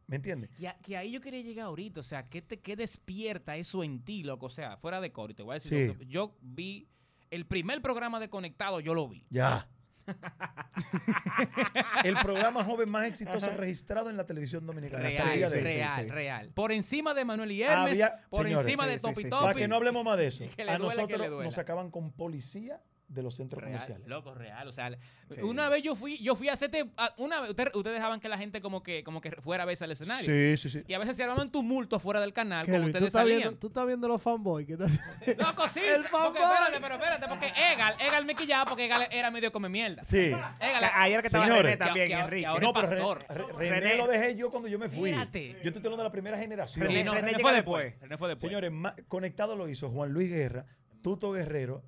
[0.10, 0.49] ¿Me entiendes?
[0.60, 3.84] Y a- que ahí yo quería llegar ahorita, o sea, ¿qué, te, qué despierta eso
[3.84, 4.47] en ti, loco?
[4.47, 6.05] O sea, fuera de coro, y te voy a decir, Sí.
[6.07, 6.88] yo vi
[7.30, 9.24] el primer programa de Conectado, yo lo vi.
[9.30, 9.70] Ya.
[12.03, 15.07] el programa joven más exitoso registrado en la televisión dominicana.
[15.07, 16.10] hasta el Real, día de real, Sí, sí.
[16.10, 16.49] real.
[16.53, 19.24] Por encima de Manuel y Hermes, Había- por señores, encima sí, de Topi.
[19.26, 20.45] Para que no hablemos más de eso.
[20.55, 24.07] Que le A que nosotros le nos sacaban con policía de los centros Real, comerciales.
[24.07, 24.68] loco, real.
[24.68, 24.91] O sea,
[25.32, 25.41] Sí.
[25.41, 26.86] una vez yo fui, yo fui a hacerte,
[27.18, 29.82] una vez, ustedes, ustedes dejaban que la gente como que, como que fuera a veces
[29.82, 30.24] al escenario.
[30.26, 30.84] Sí, sí, sí.
[30.88, 33.39] Y a veces se armaban tumultos fuera del canal Kelvin, tú ustedes salían.
[33.39, 34.91] viendo, tú estás viendo los fanboys que estás
[35.39, 35.80] Loco, sí.
[35.80, 36.41] El porque, fanboy.
[36.43, 40.05] espérate, pero espérate, porque Egal, Egal me quillaba porque Egal era medio come mierda.
[40.05, 40.18] Sí.
[40.28, 41.64] Egal, Ayer que estaba Señores.
[41.64, 42.45] René también, que- que Enrique.
[42.45, 43.20] ahora- No, pero es Re- pastor.
[43.30, 43.97] Re- René, René.
[43.97, 45.12] lo dejé yo cuando yo me fui.
[45.12, 46.86] Yo te estoy hablando de la primera generación.
[46.86, 47.55] No, René fue después.
[47.55, 48.01] después.
[48.01, 48.41] René fue después.
[48.49, 48.72] Señores,
[49.07, 50.66] conectado lo hizo Juan Luis Guerra,
[51.01, 51.82] Tuto Guerrero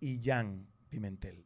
[0.00, 1.44] y Jan Pimentel.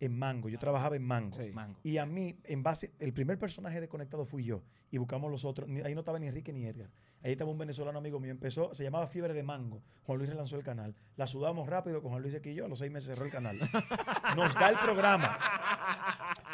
[0.00, 0.48] En Mango.
[0.48, 1.36] Yo trabajaba en Mango.
[1.36, 1.50] Sí.
[1.52, 1.80] Mango.
[1.82, 4.62] Y a mí, en base, el primer personaje de Conectado fui yo.
[4.92, 5.68] Y buscamos los otros.
[5.68, 6.88] Ni- ahí no estaba ni Enrique ni Edgar.
[7.22, 8.30] Ahí estaba un venezolano amigo mío.
[8.30, 9.82] Empezó, se llamaba Fiebre de Mango.
[10.04, 10.94] Juan Luis relanzó el canal.
[11.16, 12.66] La sudamos rápido con Juan Luis aquí y yo.
[12.66, 13.58] A los seis meses cerró el canal.
[14.36, 15.36] Nos da el programa.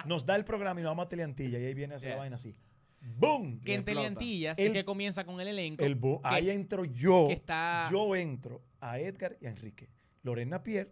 [0.07, 1.59] Nos da el programa y nos vamos a Teleantilla.
[1.59, 2.16] Y ahí viene a hacer Yeah.
[2.16, 2.55] la vaina así.
[3.18, 3.61] ¡Boom!
[3.61, 3.85] Que en.
[3.85, 5.85] Teleantillas, El- el que comienza con el elenco.
[5.85, 7.27] El bo- que- ahí entro yo.
[7.29, 9.91] que está- Yo entro a Edgar y a Enrique.
[10.22, 10.91] Lorena Pierre,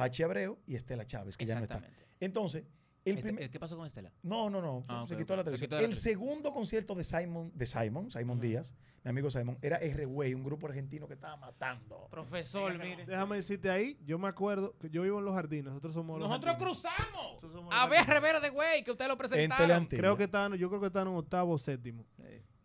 [0.00, 1.82] Pachi Abreu y Estela Chávez, que ya no está.
[2.20, 2.64] Entonces,
[3.04, 3.50] el Este- primer.
[3.50, 4.12] ¿Qué pasó con Estela?
[4.22, 4.84] No, no, no.
[4.88, 5.66] Ah, se quitó la Se televisión.
[5.68, 8.40] quitó de la el segundo concierto de Simon, de Simon, Simon.
[8.40, 8.74] Díaz,
[9.04, 12.08] mi amigo Simon, era R-Way, un grupo argentino que estaba matando.
[12.10, 13.06] Profesor, mire.
[13.06, 16.28] Déjame decirte ahí, yo me acuerdo que yo vivo en los jardines, nosotros somos los
[16.28, 16.78] Nosotros jardines.
[16.82, 17.24] cruzamos.
[17.36, 18.06] Nosotros somos A ver.
[18.06, 19.66] Rivera de Güey, que ustedes lo En presentaron.
[19.66, 20.00] Teleantilla.
[20.00, 22.04] Creo que están, yo creo que están en octavo o séptimo.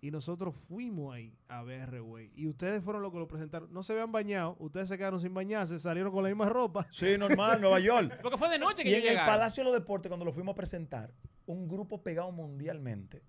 [0.06, 2.30] Y nosotros fuimos ahí a ver güey.
[2.36, 3.74] Y ustedes fueron los que lo presentaron.
[3.74, 6.86] No se habían bañado, ustedes se quedaron sin bañarse, salieron con la misma ropa.
[6.91, 8.16] Sí, normal, Nueva York.
[8.22, 9.26] Porque fue de noche que Y yo en el.
[9.26, 11.12] Palacio de los Deportes, cuando lo fuimos a presentar,
[11.47, 13.24] un grupo pegado mundialmente,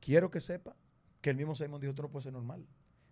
[0.00, 0.74] quiero que sepa
[1.20, 2.66] que el mismo Simon dijo, esto no puede ser normal.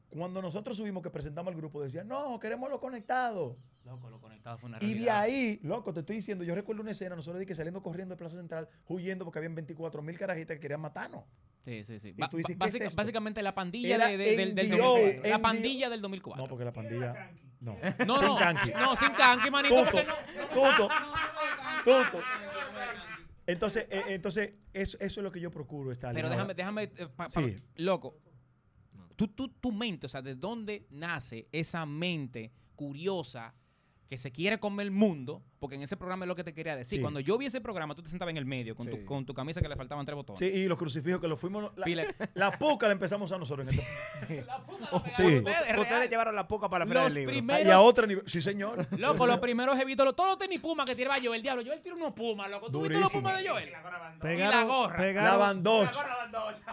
[0.09, 3.59] Cuando nosotros subimos que presentamos al grupo, decían, no, queremos lo conectado.
[3.85, 5.21] Loco, lo conectado fue una Y de realidad.
[5.21, 8.19] ahí, loco, te estoy diciendo, yo recuerdo una escena, nosotros de que saliendo corriendo de
[8.19, 11.25] Plaza Central, huyendo porque habían 24 mil carajitas que querían matarnos.
[11.65, 12.13] Sí, sí, sí.
[12.13, 12.97] Ba- tú dices, ba- ¿qué es básica- esto?
[12.97, 15.31] básicamente la pandilla de- de- del, del NDO, 2004.
[15.31, 16.43] La pandilla del 2004.
[16.43, 17.31] No, porque la pandilla...
[17.61, 18.71] No, No, sin no, canqui.
[18.73, 19.85] no, sin canqui, manito.
[19.85, 20.89] Tuto, no- tuto,
[21.85, 22.21] tuto.
[23.47, 26.17] Entonces, eh, entonces eso, eso es lo que yo procuro, Stalin.
[26.17, 27.57] Pero déjame, déjame, eh, pa- pa- Sí.
[27.77, 28.17] loco,
[29.17, 33.55] tú, tú, tu mente, o sea, ¿de dónde nace esa mente curiosa
[34.13, 35.43] que se quiere comer el mundo?
[35.59, 36.99] Porque en ese programa es lo que te quería decir.
[36.99, 37.01] Sí.
[37.01, 38.91] Cuando yo vi ese programa, tú te sentabas en el medio con, Sí.
[38.93, 40.39] tu, con tu camisa que le faltaban tres botones.
[40.39, 41.73] Sí, y los crucifijos que los fuimos...
[41.77, 41.87] La,
[42.35, 43.67] la puca la empezamos a usar nosotros.
[43.73, 45.37] En este- La puta la Oh, pegaron sí.
[45.39, 47.33] ustedes, Ustedes llevaron la poca para la feria Los del libro.
[47.35, 48.25] primeros- y a otro nivel.
[48.27, 48.87] Sí, señor.
[48.99, 51.63] Loco, los primeros evitos, todos los tenis Puma que tiraba Joel, diablo.
[51.65, 52.71] Joel tira unos Pumas, loco.
[52.71, 53.23] ¿Tú viste los Durísimo.
[53.23, 53.73] Pumas de Joel?
[54.21, 54.97] Pegaron, la gorra.
[54.99, 55.93] La Pegaron, bandocha.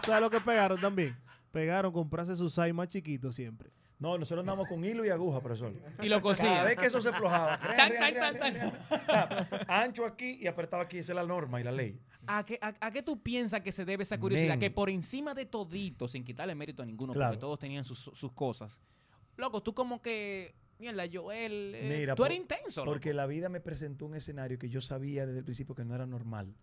[0.04, 1.16] ¿Sabes lo que pegaron también?
[1.52, 3.70] Pegaron comprarse sus size más chiquitos siempre.
[4.00, 5.72] No, nosotros andamos con hilo y aguja, profesor.
[6.02, 6.64] Y lo Cada cosía.
[6.64, 7.60] vez que eso se aflojaba.
[7.76, 9.64] Tan, tan, tan.
[9.68, 10.98] Ancho aquí y apretado aquí.
[10.98, 12.00] Esa es la norma y la ley.
[12.26, 14.54] ¿A qué, a, a qué tú piensas que se debe esa curiosidad?
[14.54, 14.60] Men.
[14.60, 17.32] Que por encima de todito, sin quitarle mérito a ninguno, Claro.
[17.32, 18.80] porque todos tenían sus, sus cosas.
[19.36, 22.84] Loco, tú como que, mierda, Joel, eh, Mira, tú por- eres intenso.
[22.84, 25.94] Porque la vida me presentó un escenario que yo sabía desde el principio que no
[25.94, 26.54] era normal.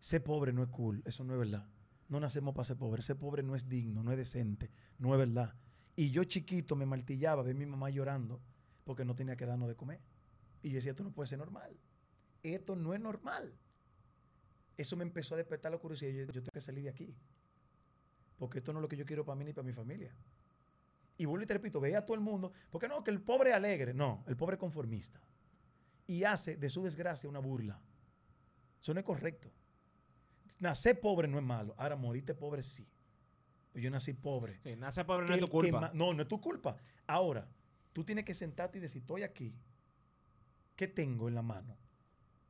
[0.00, 1.66] Ser pobre no es cool, eso no es verdad.
[2.08, 3.02] No nacemos para ser pobre.
[3.02, 5.54] Ser pobre no es digno, no es decente, no es verdad.
[5.96, 8.40] Y yo chiquito me martillaba, ver mi mamá llorando
[8.84, 10.00] porque no tenía que darnos de comer.
[10.62, 11.76] Y yo decía, esto no puede ser normal.
[12.42, 13.54] Esto no es normal.
[14.76, 16.10] Eso me empezó a despertar la curiosidad.
[16.10, 17.14] Yo, yo tengo que salir de aquí.
[18.38, 20.14] Porque esto no es lo que yo quiero para mí ni para mi familia.
[21.18, 22.52] Y vuelvo y te repito, veía a todo el mundo.
[22.70, 23.92] Porque no, que el pobre alegre.
[23.92, 25.20] No, el pobre conformista.
[26.06, 27.78] Y hace de su desgracia una burla.
[28.80, 29.50] Eso no es correcto.
[30.58, 31.74] Nacer pobre no es malo.
[31.76, 32.88] Ahora, morirte pobre sí.
[33.72, 34.58] Pues yo nací pobre.
[34.62, 35.90] Sí, nace pobre no es tu culpa.
[35.94, 36.76] no, no es tu culpa.
[37.06, 37.48] Ahora,
[37.92, 39.54] tú tienes que sentarte y decir, estoy aquí.
[40.76, 41.76] ¿Qué tengo en la mano?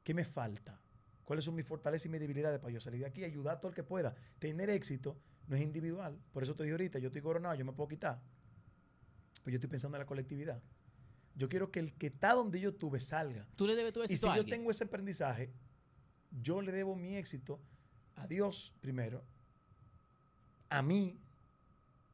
[0.03, 0.81] ¿Qué me falta?
[1.25, 3.61] ¿Cuáles son mis fortalezas y mis debilidades para yo salir de aquí y ayudar a
[3.61, 4.15] todo el que pueda?
[4.39, 6.19] Tener éxito no es individual.
[6.33, 8.21] Por eso te dije ahorita, yo estoy coronado, yo me puedo quitar.
[9.43, 10.63] Pues yo estoy pensando en la colectividad.
[11.35, 13.47] Yo quiero que el que está donde yo estuve salga.
[13.57, 14.59] Tú le debes tu Y éxito si a yo alguien.
[14.59, 15.53] tengo ese aprendizaje,
[16.31, 17.61] yo le debo mi éxito
[18.17, 19.25] a Dios primero,
[20.71, 21.21] a mí,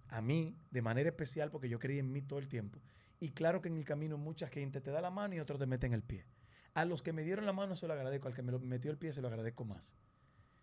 [0.09, 2.81] a mí, de manera especial, porque yo creí en mí todo el tiempo.
[3.21, 5.67] Y claro que en el camino mucha gente te da la mano y otros te
[5.67, 6.27] meten el pie.
[6.75, 8.91] A los que me dieron la mano se lo agradezco, al que me lo metió
[8.91, 9.97] el pie se lo agradezco más.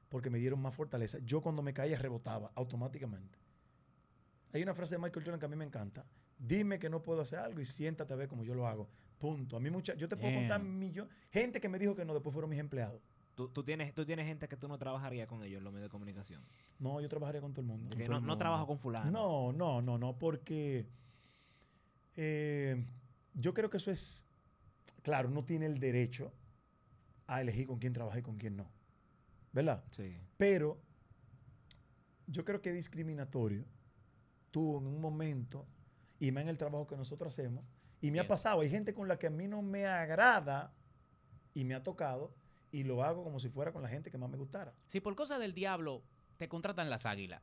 [0.10, 1.18] Porque me dieron más fortaleza.
[1.20, 3.39] Yo cuando me caía rebotaba automáticamente.
[4.52, 6.06] Hay una frase de Michael Jordan que a mí me encanta.
[6.38, 8.89] Dime que no puedo hacer algo y siéntate a ver como yo lo hago.
[9.18, 9.56] Punto.
[9.56, 12.34] A mí mucha, yo te puedo contar millón, gente que me dijo que no, después
[12.34, 13.02] fueron mis empleados.
[13.36, 15.90] Tú, tú tienes, tú tienes gente que tú no trabajarías con ellos en los medios
[15.90, 16.44] de comunicación.
[16.80, 17.96] No, yo trabajaría con todo el mundo.
[18.08, 19.10] no, no trabajo con fulano.
[19.10, 20.86] No, no, no, no, porque
[22.16, 22.86] eh,
[23.34, 24.26] yo creo que eso es,
[25.02, 26.32] claro, uno tiene el derecho
[27.26, 28.68] a elegir con quién trabajar y con quién no.
[29.52, 29.84] ¿Verdad?
[29.92, 30.16] Sí.
[30.38, 30.80] Pero
[32.28, 33.66] yo creo que es discriminatorio.
[34.52, 35.66] Tú en un momento,
[36.20, 37.66] y más en el trabajo que nosotros hacemos,
[38.02, 40.74] y me ha pasado, hay gente con la que a mí no me agrada
[41.54, 42.36] y me ha tocado,
[42.74, 44.74] y lo hago como si fuera con la gente que más me gustara.
[44.88, 46.03] Si por cosas del diablo
[46.38, 47.41] te contratan las águilas.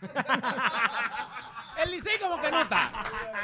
[1.82, 2.92] El Licey como que no está.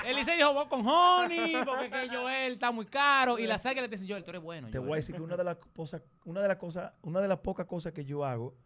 [0.06, 3.40] El Licey jugó con Honey, porque que Joel está muy caro.
[3.40, 4.68] Y las águilas te dicen, Joel, tú eres bueno.
[4.70, 4.88] Te Joel".
[4.88, 7.38] voy a decir que una de las cosas, una de las cosas, una de las
[7.40, 8.56] pocas cosas que yo hago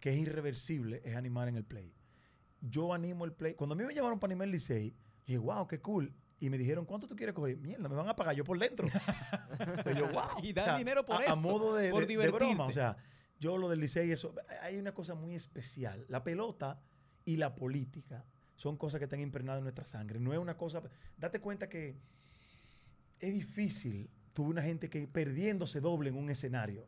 [0.00, 1.94] que es irreversible es animar en el play.
[2.60, 3.54] Yo animo el play.
[3.54, 4.96] Cuando a mí me llamaron para animar el Licey, yo
[5.26, 6.12] dije, wow, qué cool.
[6.42, 7.56] Y me dijeron, ¿cuánto tú quieres coger?
[7.56, 8.88] Mierda, me van a pagar yo por dentro.
[9.94, 10.42] y yo, wow.
[10.42, 12.66] Y dan dinero por a, a modo de, por de- de broma.
[12.66, 12.96] O sea,
[13.38, 16.04] yo lo del Licey, eso, hay una cosa muy especial.
[16.08, 16.80] La pelota
[17.24, 18.24] y la política
[18.56, 20.18] son cosas que están impregnadas en nuestra sangre.
[20.18, 20.82] No es una cosa.
[21.16, 21.94] Date cuenta que
[23.20, 24.10] es difícil.
[24.32, 26.86] Tuve una gente que perdiéndose doble en un escenario.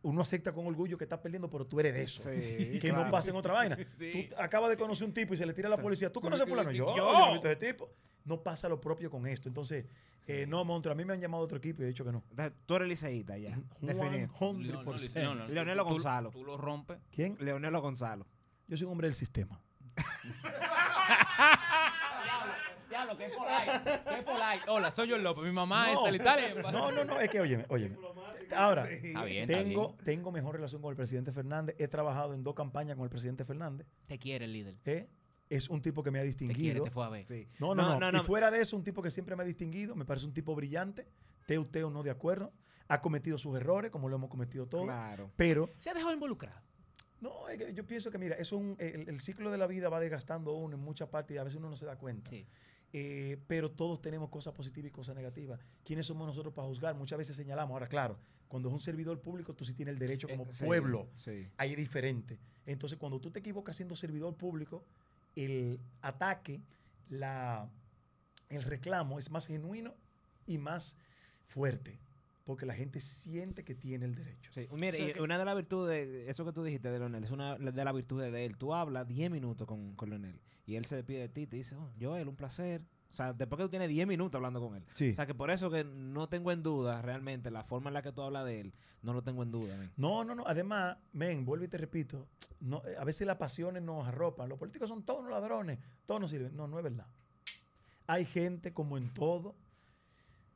[0.00, 2.22] Uno acepta con orgullo que está perdiendo, pero tú eres de eso.
[2.40, 3.76] Sí, que no pasa en otra vaina.
[3.98, 4.28] Sí.
[4.30, 6.10] Tú acabas de conocer un tipo y se le tira a la policía.
[6.10, 6.70] ¿Tú conoces a fulano?
[6.70, 6.96] Yo, Yo.
[6.96, 7.90] yo no he visto a ese tipo.
[8.24, 9.48] No pasa lo propio con esto.
[9.48, 9.84] Entonces,
[10.26, 12.22] eh, no, Montre, a mí me han llamado otro equipo y he dicho que no.
[12.66, 13.58] Tú eres liceísta ya.
[13.80, 14.28] Definido.
[14.32, 15.22] 100%.
[15.22, 16.30] No, no, Leonelo tú- Gonzalo.
[16.30, 16.98] Tú lo rompes.
[17.10, 17.36] ¿Quién?
[17.40, 18.26] Leonelo Gonzalo.
[18.66, 19.60] Yo soy un hombre del sistema.
[22.88, 24.00] Diablo, qué polite.
[24.08, 24.68] Qué polite.
[24.68, 25.44] Hola, soy yo López.
[25.44, 25.98] Mi mamá No.
[25.98, 26.72] es tal y tal.
[26.72, 27.96] No, no, no, es que, óyeme, óyeme.
[28.54, 30.04] Ahora, Está bien, está tengo, bien.
[30.04, 31.74] tengo mejor relación con el presidente Fernández.
[31.78, 33.86] He trabajado en dos campañas con el presidente Fernández.
[34.06, 34.76] Te quiere el líder.
[34.84, 35.08] ¿eh?
[35.50, 36.84] Es un tipo que me ha Te quiere, distinguido.
[36.84, 37.26] te fue a ver.
[37.26, 37.48] Sí.
[37.60, 39.94] No, no, no, Y fuera de eso, un tipo que siempre me ha distinguido.
[39.94, 41.06] Me parece un tipo brillante.
[41.46, 42.52] Teo, teo, no de acuerdo.
[42.88, 44.84] Ha cometido sus errores, como lo hemos cometido todos.
[44.84, 45.30] Claro.
[45.36, 46.62] Pero Se ha dejado involucrar.
[47.20, 49.98] No, yo pienso que, mira, eso es un- el, el ciclo de la vida va
[50.00, 52.28] desgastando a uno en muchas partes y a veces uno no se da cuenta.
[52.30, 52.46] Sí.
[52.92, 55.58] Eh, pero todos tenemos cosas positivas y cosas negativas.
[55.84, 56.94] ¿Quiénes somos nosotros para juzgar?
[56.94, 57.72] Muchas veces señalamos.
[57.74, 60.64] Ahora, claro, cuando es un servidor público, tú sí tienes el derecho como Eh, sí,
[60.64, 61.08] pueblo.
[61.16, 61.48] Sí.
[61.56, 62.38] Ahí es diferente.
[62.66, 64.84] Entonces, cuando tú te equivocas siendo servidor público,
[65.36, 66.60] el ataque,
[67.08, 67.68] la,
[68.48, 69.94] el reclamo es más genuino
[70.46, 70.96] y más
[71.46, 71.98] fuerte.
[72.44, 74.50] Porque la gente siente que tiene el derecho.
[74.52, 77.24] Sí, O sea y que- una de las virtudes, eso que tú dijiste de Leonel,
[77.24, 78.58] es una de las virtudes de él.
[78.58, 81.56] Tú hablas 10 minutos con, con Leonel y él se despide de ti y te
[81.56, 82.82] dice, oh, Joel, un placer.
[83.14, 84.84] O sea, después que tú tienes 10 minutos hablando con él.
[84.94, 85.10] Sí.
[85.10, 88.02] O sea, que por eso que no tengo en duda realmente la forma en la
[88.02, 89.76] que tú hablas de él, no lo tengo en duda.
[89.96, 90.42] No, no, no.
[90.48, 92.26] Además, men, vuelvo y te repito,
[92.58, 94.48] no, eh, a veces las pasiones nos arropan.
[94.48, 96.56] Los políticos son todos ladrones, todos nos sirven.
[96.56, 97.06] No, no es verdad.
[98.08, 99.54] Hay gente como en todo.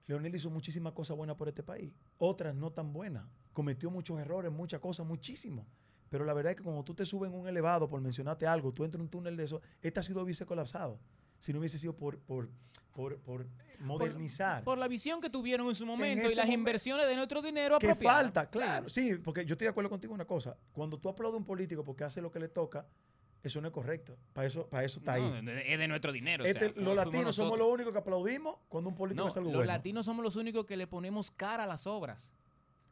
[0.08, 3.24] Leonel hizo muchísimas cosas buenas por este país, otras no tan buenas.
[3.52, 5.64] Cometió muchos errores, muchas cosas, muchísimo.
[6.08, 8.72] Pero la verdad es que cuando tú te subes en un elevado, por mencionarte algo,
[8.72, 10.98] tú entras en un túnel de eso, este ha sido hubiese colapsado.
[11.38, 12.48] Si no hubiese sido por, por,
[12.92, 13.46] por, por
[13.80, 14.64] modernizar.
[14.64, 17.86] Por la visión que tuvieron en su momento y las inversiones de nuestro dinero ¿Qué
[17.90, 18.22] apropiadas.
[18.22, 18.50] falta?
[18.50, 20.56] Claro, sí, porque yo estoy de acuerdo contigo en una cosa.
[20.72, 22.86] Cuando tú aplaudes a un político porque hace lo que le toca,
[23.42, 24.16] eso no es correcto.
[24.32, 25.62] Para eso, para eso está No, ahí.
[25.66, 26.42] es de nuestro dinero.
[26.42, 29.38] o Este- sea, los latinos somos los únicos que aplaudimos cuando un político No, hace
[29.38, 29.72] algo los bueno.
[29.72, 32.30] latinos somos los únicos que le ponemos cara a las obras.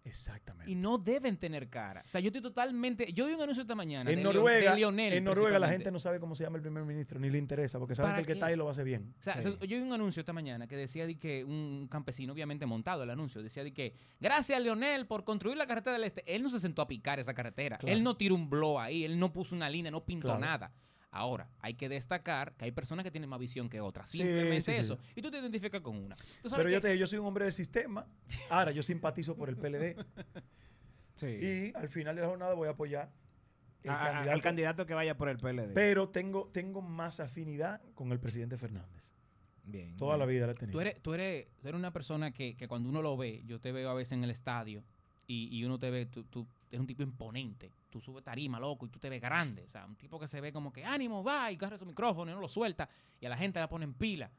[0.07, 0.71] Exactamente.
[0.71, 2.03] Y no deben tener cara.
[2.05, 3.13] O sea, yo estoy totalmente.
[3.13, 4.09] Yo vi un anuncio esta mañana.
[4.11, 6.63] en de Noruega, de Lionel, en Noruega la gente no sabe cómo se llama el
[6.63, 8.71] primer ministro, ni le interesa, porque saben ¿Para que el que está ahí lo va
[8.71, 9.15] a hacer bien.
[9.19, 9.43] O sea, Sí.
[9.43, 13.03] se- yo vi un anuncio esta mañana que decía de que un campesino, obviamente montado
[13.03, 16.23] el anuncio, decía de que gracias Leonel por construir la carretera del este.
[16.33, 17.79] Él no se sentó a picar esa carretera.
[17.79, 17.93] Claro.
[17.95, 20.41] Él no tiró un blow ahí, él no puso una línea, no pintó Claro.
[20.41, 20.73] nada.
[21.11, 24.11] Ahora, hay que destacar que hay personas que tienen más visión que otras.
[24.11, 24.81] Simplemente sí, sí.
[24.81, 24.99] eso.
[25.15, 26.15] Y tú te identificas con una.
[26.43, 28.07] Tú sabes Pero yo te digo, yo soy un hombre del sistema.
[28.51, 29.97] Ahora, yo simpatizo por el PLD.
[31.17, 31.27] Sí.
[31.27, 33.11] y al final de la jornada voy a apoyar
[33.83, 34.31] el A- a- candidato.
[34.33, 35.73] al candidato que vaya por el PLD.
[35.73, 39.15] Pero tengo, tengo más afinidad con el presidente Fernández.
[39.65, 39.97] bien.
[39.97, 40.73] Toda la vida la he tenido.
[40.77, 43.59] Tú eres, tú eres, tú eres una persona que, que cuando uno lo ve, yo
[43.59, 44.85] te veo a veces en el estadio
[45.27, 47.73] y, y uno te ve, tú, tú eres un tipo imponente.
[47.97, 49.65] Tú subes tarima, loco, y tú te ves grande.
[49.65, 52.31] O sea, un tipo que se ve como que ánimo, va, y agarra su micrófono
[52.31, 52.87] y no lo suelta
[53.19, 54.31] y a la gente la pone en pila.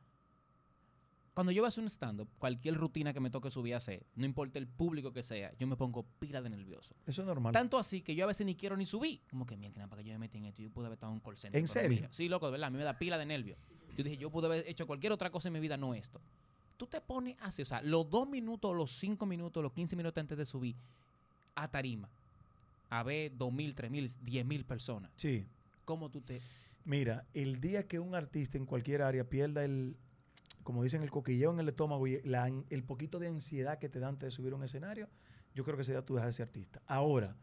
[1.33, 4.05] Cuando yo voy a hacer un stand-up, cualquier rutina que me toque subir a hacer,
[4.13, 6.95] no importa el público que sea, yo me pongo pila de nervioso.
[7.07, 7.51] Eso es normal.
[7.51, 9.21] Tanto así que yo a veces ni quiero ni subir.
[9.27, 11.15] Como que, mierda, para que yo me metí en esto, yo pude haber estado en
[11.15, 11.59] un call center.
[11.59, 11.89] ¿En serio?
[11.89, 13.57] mira, sí, loco, de verdad, a mí me da pila de nervios.
[13.97, 16.21] Yo dije, yo pude haber hecho cualquier otra cosa en mi vida, no esto.
[16.77, 20.21] Tú te pones así, o sea, los dos minutos, los cinco minutos, los 15 minutos
[20.21, 20.75] antes de subir
[21.57, 22.07] a tarima,
[22.89, 25.11] a ver dos mil, tres mil, diez mil personas.
[25.15, 25.45] Sí.
[25.85, 26.41] ¿Cómo tú te...?
[26.85, 29.97] Mira, el día que un artista en cualquier área pierda el,
[30.63, 33.99] como dicen, el coquilleo en el estómago y la- el poquito de ansiedad que te
[33.99, 35.09] da antes de subir a un escenario,
[35.53, 36.81] yo creo que ese día tú dejas de ser artista.
[36.87, 37.35] Ahora,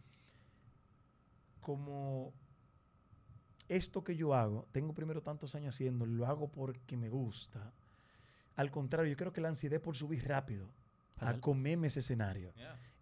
[1.60, 2.32] como
[3.68, 7.72] esto que yo hago, tengo primero tantos años haciendo, lo hago porque me gusta.
[8.56, 10.68] Al contrario, yo creo que la ansiedad es por subir rápido,
[11.16, 12.52] a comerme ese escenario.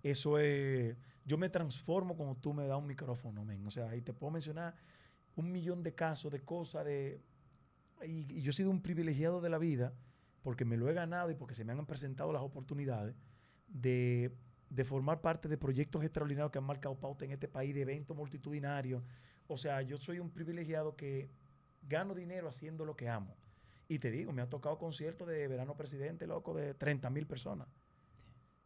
[0.03, 0.97] Eso es.
[1.25, 3.67] Yo me transformo cuando tú me das un micrófono, men.
[3.67, 4.75] O sea, ahí te puedo mencionar
[5.37, 7.21] un millón de casos, de cosas, de.
[8.05, 9.95] Y, y yo he sido un privilegiado de la vida,
[10.43, 13.15] porque me lo he ganado y porque se me han presentado las oportunidades
[13.69, 14.37] de,
[14.69, 18.17] de formar parte de proyectos extraordinarios que han marcado pauta en este país, de eventos
[18.17, 19.03] multitudinarios.
[19.47, 21.31] O sea, yo soy un privilegiado que
[21.83, 23.37] gano dinero haciendo lo que amo.
[23.89, 27.69] Y te digo, me ha tocado conciertos de verano presidente, loco, de 30 mil personas.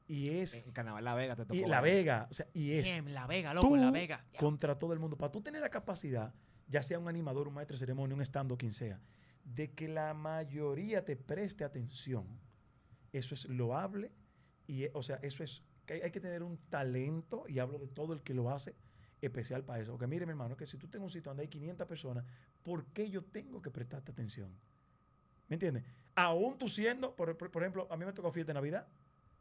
[0.08, 0.54] Y es.
[0.54, 1.54] En Carnaval La Vega te tocó.
[1.54, 1.80] Y La.
[1.80, 4.24] Vega, o sea, y es La Vega, loco, en La tú Vega.
[4.38, 5.16] Contra todo el mundo.
[5.18, 6.32] Para tú tener la capacidad,
[6.68, 9.00] ya sea un animador, un maestro de ceremonia, un estando, quien sea,
[9.44, 12.26] de que la mayoría te preste atención,
[13.12, 14.12] eso es loable
[14.66, 18.12] y, o sea, eso es, que hay que tener un talento, y hablo de todo
[18.12, 18.74] el que lo hace,
[19.20, 19.92] especial para eso.
[19.92, 22.24] Porque mire, mi hermano, que si tú tengo un sitio donde hay 500 personas,
[22.64, 24.50] ¿por qué yo tengo que prestarte atención?
[25.48, 25.84] ¿Me entiendes?
[26.16, 28.88] Aún tú siendo, por, por- por ejemplo, a mí me tocó fiesta de Navidad,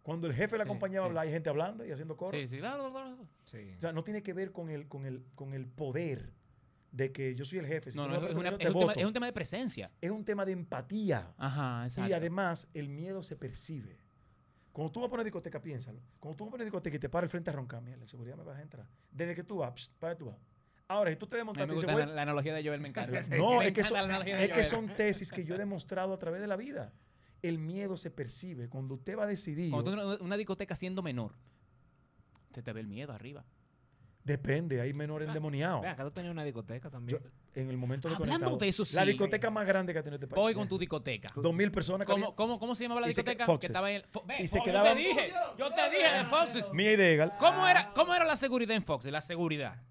[0.06, 2.38] cuando el jefe de la compañía va a hablar, hay gente hablando y haciendo coro.
[2.38, 3.18] Sí, sí, claro, claro.
[3.24, 6.32] O sea, no tiene que ver con el, con el, con el poder
[6.91, 7.89] de que yo soy el jefe.
[7.89, 9.89] Si No, no, es, una- es un tema, es un tema de presencia.
[9.99, 11.34] Es un tema de empatía.
[11.39, 12.08] Ajá, exacto.
[12.08, 13.97] Y además, el miedo se percibe.
[14.72, 15.99] Cuando tú vas a poner discoteca, piénsalo.
[16.20, 18.08] Cuando tú vas a poner discoteca y te para el frente a roncar, mierda, la
[18.08, 18.86] seguridad me vas a entrar.
[19.10, 20.38] Desde que tú vas, psst, ¿para tú vas?
[20.88, 21.68] Ahora, si tú te demostraste...
[21.68, 23.22] me dices, gusta la, "Güey, la analogía de Joel, me encanta.
[23.38, 25.56] no, Me es que, encanta son, la analogía de es que son tesis que yo
[25.56, 26.93] he demostrado a través de la vida.
[27.47, 29.71] El miedo se percibe cuando usted va a decidir.
[29.71, 31.33] Cuando tú en una, discoteca siendo menor,
[32.51, 33.45] te, te ve el miedo arriba.
[34.23, 35.81] Depende, hay menores endemoniados.
[35.81, 37.19] Ve acá tú tenías una discoteca también.
[37.21, 39.11] Yo- en el momento de Hablando de eso, La sí.
[39.11, 40.35] discoteca más grande que ha tenido este país.
[40.35, 41.29] Voy con tu discoteca.
[41.35, 43.45] Dos mil personas que ¿Cómo, cómo, ¿Cómo se llamaba la que- discoteca?
[43.45, 43.59] Foxes.
[43.61, 45.89] Que estaba en el, Fo- ve, Y se Fox, quedaban- Yo te dije, yo te
[45.89, 46.73] dije de Foxes.
[46.73, 47.33] Mía y de Egal.
[47.39, 49.09] ¿Cómo era, ¿Cómo era la seguridad en Foxes?
[49.11, 49.81] La seguridad.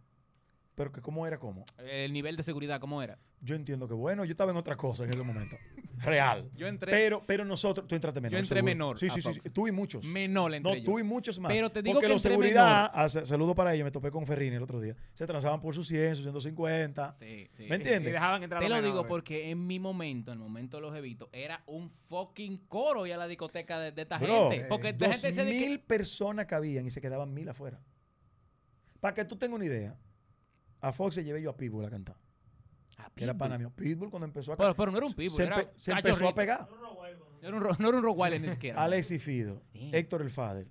[0.76, 1.64] Pero que cómo era cómo.
[1.78, 3.16] El nivel de seguridad, ¿cómo era?
[3.40, 5.56] Yo entiendo que bueno, yo estaba en otra cosa en ese momento.
[5.98, 6.50] Real.
[6.56, 8.32] Yo entré Pero, pero nosotros, tú entraste menor.
[8.32, 8.64] Yo entré seguro.
[8.74, 9.50] menor Sí, a sí, sí, sí.
[9.50, 10.04] Tú y muchos.
[10.04, 10.90] menor le No, entré yo.
[10.90, 11.52] tú y muchos más.
[11.52, 14.26] Pero te digo Porque que entré seguridad, ah, sa- saludo para ellos, me topé con
[14.26, 14.96] Ferrini el otro día.
[15.14, 17.16] Se transaban por sus 100, sus 150.
[17.20, 17.66] Sí, sí.
[17.68, 18.10] ¿Me entiendes?
[18.10, 20.96] Y dejaban entrar Te lo digo porque en mi momento, en el momento de los
[20.96, 24.66] evitos, era un fucking coro y a la discoteca de, de esta Bro, gente.
[24.66, 27.80] Porque la Dos gente decía de que- mil personas cabían y se quedaban mil afuera.
[28.98, 29.94] Para que tú tengas una idea,
[30.88, 32.16] a Fox se llevé yo a Pitbull a cantar.
[32.98, 33.70] Ah, Que era pana mío.
[33.74, 34.76] Pitbull cuando empezó a Pero, cantar.
[34.76, 36.68] pero no era un pitbull, Se, era se empezó a pegar.
[37.42, 38.82] Era un ro- no era un Rottweiler ni siquiera.
[38.82, 39.94] Alexis Fido, Bien.
[39.94, 40.66] Héctor el Fader.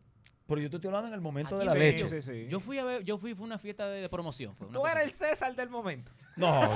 [0.47, 2.07] Pero yo te estoy hablando en el momento de Aquí la sí, leche.
[2.07, 2.47] Sí, sí, sí.
[2.49, 4.55] Yo fui a ver, yo fui, fue una fiesta de, de promoción.
[4.55, 5.13] Fue una Tú cosa eres el.
[5.29, 6.11] César del momento.
[6.35, 6.73] No,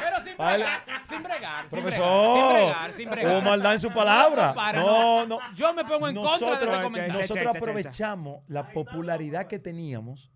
[0.00, 0.64] Pero sin Vale.
[0.64, 2.52] bregar, sin bregar, sin profesor.
[2.52, 3.32] bregar, sin bregar, sin bregar.
[3.34, 4.48] Hubo maldad en su palabra.
[4.48, 5.38] No, para, No, no.
[5.54, 7.14] Yo me pongo en contra de Nosotros, ese comentario.
[7.14, 10.30] nosotros aprovechamos la popularidad que teníamos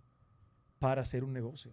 [0.85, 1.72] para hacer un negocio.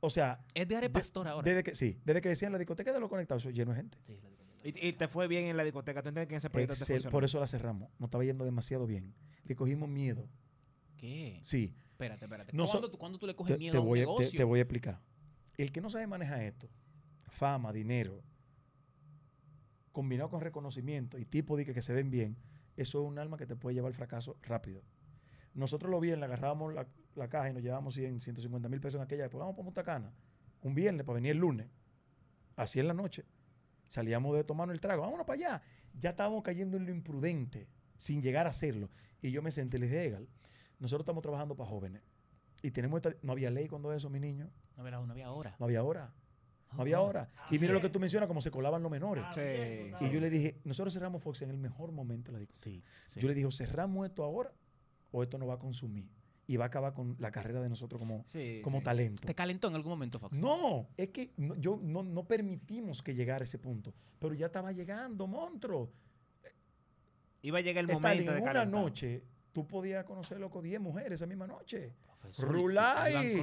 [0.00, 1.44] O sea, Es de Are de- Pastor ahora.
[1.48, 3.98] desde que sí, desde que decían la discoteca de los conectados, eso lleno de gente.
[4.06, 4.60] Sí, la discoteca.
[4.64, 6.02] Y, y te fue bien en la discoteca.
[6.02, 7.12] ¿Tú entiendes que en ese proyecto te Excel, funcionó?
[7.12, 7.90] por eso la cerramos.
[8.00, 9.14] Nos estaba yendo demasiado bien.
[9.44, 10.28] Le cogimos miedo.
[10.96, 11.40] ¿Qué?
[11.44, 11.74] Sí.
[11.92, 12.56] Espérate, espérate.
[12.56, 14.06] No so- ¿Cuándo, tú, cuándo tú le coges Te, miedo te a un voy te-
[14.06, 14.36] negocio?
[14.38, 15.00] te voy a explicar.
[15.58, 16.68] El que no sabe manejar esto,
[17.28, 18.22] fama, dinero,
[19.92, 22.36] combinado con reconocimiento y tipo de que, que se ven bien,
[22.76, 24.82] eso es un alma que te puede llevar al fracaso rápido.
[25.54, 28.98] Nosotros lo bien, le agarrábamos la, la caja y nos llevábamos 100, 150 mil pesos
[28.98, 29.44] en aquella época.
[29.44, 30.12] Vamos para Punta Cana,
[30.62, 31.68] un viernes para venir el lunes.
[32.56, 33.24] Así en la noche.
[33.88, 35.62] Salíamos de tomarnos el trago, vámonos para allá.
[35.98, 38.88] Ya estábamos cayendo en lo imprudente, sin llegar a hacerlo.
[39.20, 40.28] Y yo me senté y le dije, Egal,
[40.78, 42.02] nosotros estamos trabajando para jóvenes.
[42.62, 44.50] Y tenemos esta, no había ley cuando eso, mi niño.
[44.76, 45.56] No había, no había hora.
[45.58, 46.12] No había hora.
[46.72, 47.28] No había hora.
[47.50, 49.24] Y mira lo que tú mencionas, como se colaban los menores.
[49.34, 52.64] Sí, Y yo le dije, nosotros cerramos Fox en el mejor momento de la discoteca.
[52.64, 53.20] Sí, sí.
[53.20, 54.52] Yo le dije, cerramos esto ahora
[55.10, 56.08] o esto no va a consumir.
[56.50, 58.84] Y va a acabar con la carrera de nosotros como, Sí, como sí.
[58.84, 59.24] talento.
[59.24, 60.36] ¿Te calentó en algún momento, Fox?
[60.36, 63.94] No, es que no- yo no, no permitimos que llegara a ese punto.
[64.18, 65.92] Pero ya estaba llegando, monstruo.
[67.42, 68.82] Iba a llegar el momento de en una calentar.
[68.82, 69.22] noche,
[69.52, 71.92] tú podías conocer, loco, 10 mujeres esa misma noche.
[72.20, 73.40] Profesor, Rulay.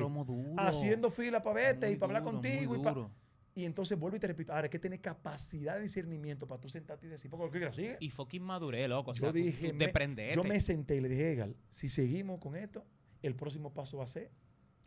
[0.58, 2.76] Haciendo fila para verte y para hablar contigo.
[2.76, 3.12] Y, pa- duro.
[3.56, 6.70] y entonces vuelvo y te repito, ahora hay que tener capacidad de discernimiento para tú
[6.70, 7.98] sentarte y decir, lo que sigue.
[8.02, 9.12] Y fucking maduré, loco.
[9.12, 9.92] O Yo sea, tú- dije, me-.
[10.36, 12.86] Yo me senté y le dije, Egal, si seguimos con esto,
[13.22, 14.32] el próximo paso va a ser,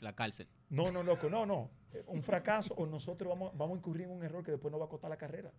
[0.01, 0.49] La cárcel.
[0.69, 4.13] no, no, loco, no, no, eh, un fracaso o nosotros vamos, vamos a incurrir en
[4.13, 5.53] un error que después nos va a costar la carrera.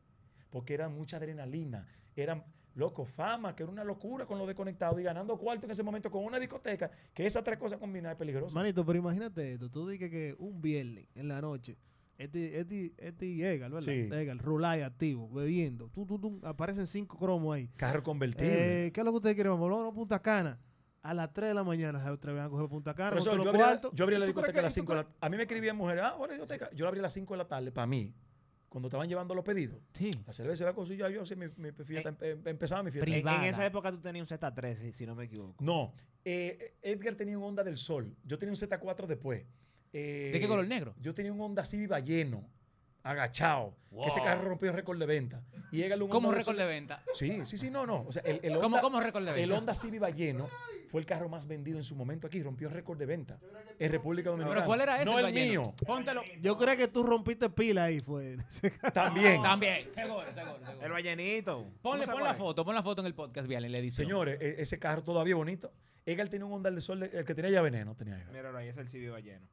[0.50, 2.44] Porque era mucha adrenalina, eran,
[2.76, 6.12] loco, fama, que era una locura con lo desconectado y ganando cuarto en ese momento
[6.12, 8.56] con una discoteca, que esas tres cosas combinadas es peligroso.
[8.56, 9.70] Manito, pero imagínate esto.
[9.70, 11.78] Tú dices que un viernes en la noche,
[12.18, 13.92] este, este, este y Egal, ¿verdad?
[13.92, 14.10] Sí.
[14.14, 15.90] Egal, Rulay activo, bebiendo.
[15.90, 17.68] Tú, tú, tú, aparecen cinco cromos ahí.
[17.76, 18.88] Carro convertible.
[18.88, 19.54] Eh, ¿Qué es lo que ustedes quieren?
[19.54, 20.60] Vamos a Punta Cana.
[21.04, 23.10] A las 3 de la mañana se atreven a coger Punta Cana.
[23.12, 23.92] Profesor, yo abría, cuartos.
[23.96, 25.44] yo abría la ¿Tú crees discoteca a las que- 5 de la A mí me
[25.44, 26.70] escribían mujeres, ah, bueno, discoteca.
[26.74, 28.14] Yo la abría a las 5 de la tarde para mí.
[28.70, 29.80] Cuando estaban llevando los pedidos.
[29.94, 30.12] Sí.
[30.26, 32.92] La cerveza y la cosa, y ya yo sí, mi, mi fiesta, em- empezaba mi
[32.92, 33.10] fiesta.
[33.36, 35.56] En, esa época tú tenías un Z3, si, si no me equivoco.
[35.62, 35.92] No,
[36.24, 38.16] eh, Edgar tenía un Honda del Sol.
[38.24, 39.44] Yo tenía un Z4 después.
[39.92, 40.94] Eh, ¿De qué color negro?
[41.02, 42.48] Yo tenía un Honda Civic Balleno,
[43.04, 43.76] agachado.
[43.90, 45.44] Que ese carro rompió récord de venta.
[45.72, 47.04] Y Edgar un ¿Cómo récord de venta?
[47.14, 48.06] Sí, sí, sí, no, no.
[48.08, 49.44] O sea, el, el ¿Cómo, Honda, cómo récord de venta?
[49.44, 50.48] el Honda Civic Balleno
[50.92, 52.44] fue el carro más vendido en su momento aquí.
[52.44, 53.40] Rompió récord de venta
[53.80, 54.56] en República Dominicana.
[54.56, 55.06] ¿Pero cuál era ese?
[55.06, 55.62] No el Balleno?
[55.64, 55.74] mío.
[55.86, 56.22] Póntelo.
[56.42, 58.38] Yo creo que tú rompiste pila ahí, fue.
[58.94, 59.42] También.
[59.42, 59.90] También.
[59.96, 60.86] Seguro, seguro, seguro.
[60.86, 61.66] El ballenito.
[61.82, 64.06] Ponle, ¿Cómo pon la foto, pon la foto en el podcast, Vial, en la edición.
[64.06, 65.72] Señores, e- ese carro todavía es bonito.
[66.06, 68.34] Edgar tenía un Honda del Sol, el que tenía ya veneno, tenía Edgar.
[68.34, 69.48] Míralo ahí, es el CV balleno.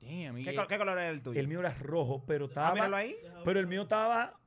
[0.00, 1.40] Damn, y- ¿Qué, col- qué color era el tuyo?
[1.40, 2.74] El mío era rojo, pero Ah, estaba.
[2.74, 3.16] míralo ahí.
[3.44, 4.38] Pero el mío estaba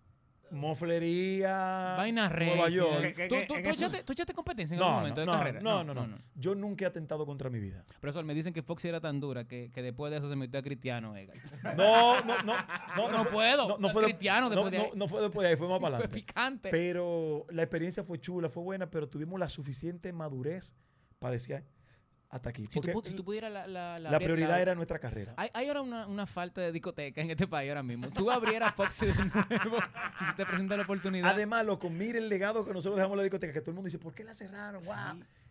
[0.52, 1.96] moflería.
[1.98, 2.70] Vaina Nueva.
[2.70, 3.02] York.
[3.02, 5.32] ¿Qué- qué- ¿Tú, qué- tú- eso- echaste, tú echaste competencia en algún No, momento no,
[5.32, 5.62] de no, carrera?
[5.62, 7.84] no, no, no, Yo nunca he atentado contra mi vida.
[8.00, 10.60] Profesor, me dicen que Foxy era tan dura que, que después de eso se metió
[10.60, 11.38] a Cristiano, Edgar.
[11.76, 12.54] No, no, no.
[12.96, 14.90] No, No fue- puedo, No, fue cristiano no, después de ahí.
[14.96, 16.26] no fue después de ahí, fue más para Fue adelante.
[16.26, 16.70] picante.
[16.70, 20.74] Pero la experiencia fue chula, fue buena, pero tuvimos la suficiente madurez
[21.20, 21.56] para decir
[22.38, 22.66] hasta aquí.
[22.66, 25.34] si, tú, si tú pudieras la, la, la prioridad la- era nuestra carrera.
[25.38, 28.10] Hay, hay ahora una, una falta de discoteca en este país ahora mismo.
[28.12, 29.78] Tú abrieras Foxy de nuevo
[30.18, 31.30] si se te presenta la oportunidad.
[31.30, 33.88] Además, loco, mire el legado que nosotros dejamos en la discoteca, que todo el mundo
[33.88, 34.84] dice, ¿por qué la cerraron?
[34.84, 34.90] Sí.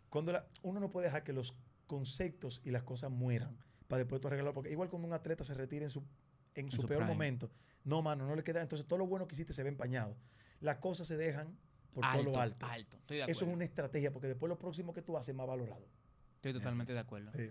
[0.08, 1.54] Cuando uno no puede dejar que los
[1.86, 3.56] conceptos y las cosas mueran
[3.88, 4.52] para después tú arreglarlo.
[4.54, 6.02] Porque igual cuando un atleta se retira en su,
[6.54, 7.12] en su, su peor prime.
[7.12, 7.50] momento,
[7.84, 8.62] no, mano, no le queda.
[8.62, 10.16] Entonces todo lo bueno que hiciste se ve empañado.
[10.60, 11.56] Las cosas se dejan
[11.92, 12.66] por alto, todo lo alto.
[12.66, 12.96] alto.
[12.98, 15.46] Estoy de Eso es una estrategia, porque después lo próximo que tú haces es más
[15.46, 15.86] valorado.
[16.48, 17.32] Estoy totalmente de acuerdo.
[17.34, 17.50] Sí.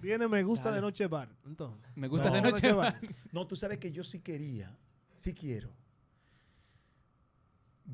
[0.00, 0.76] Viene me gusta Dale.
[0.76, 1.28] de noche bar.
[1.44, 1.90] Entonces.
[1.96, 2.34] me gusta No.
[2.36, 2.72] de noche.
[2.72, 2.98] bar.
[3.32, 4.74] No, tú sabes que yo sí quería,
[5.16, 5.70] sí quiero.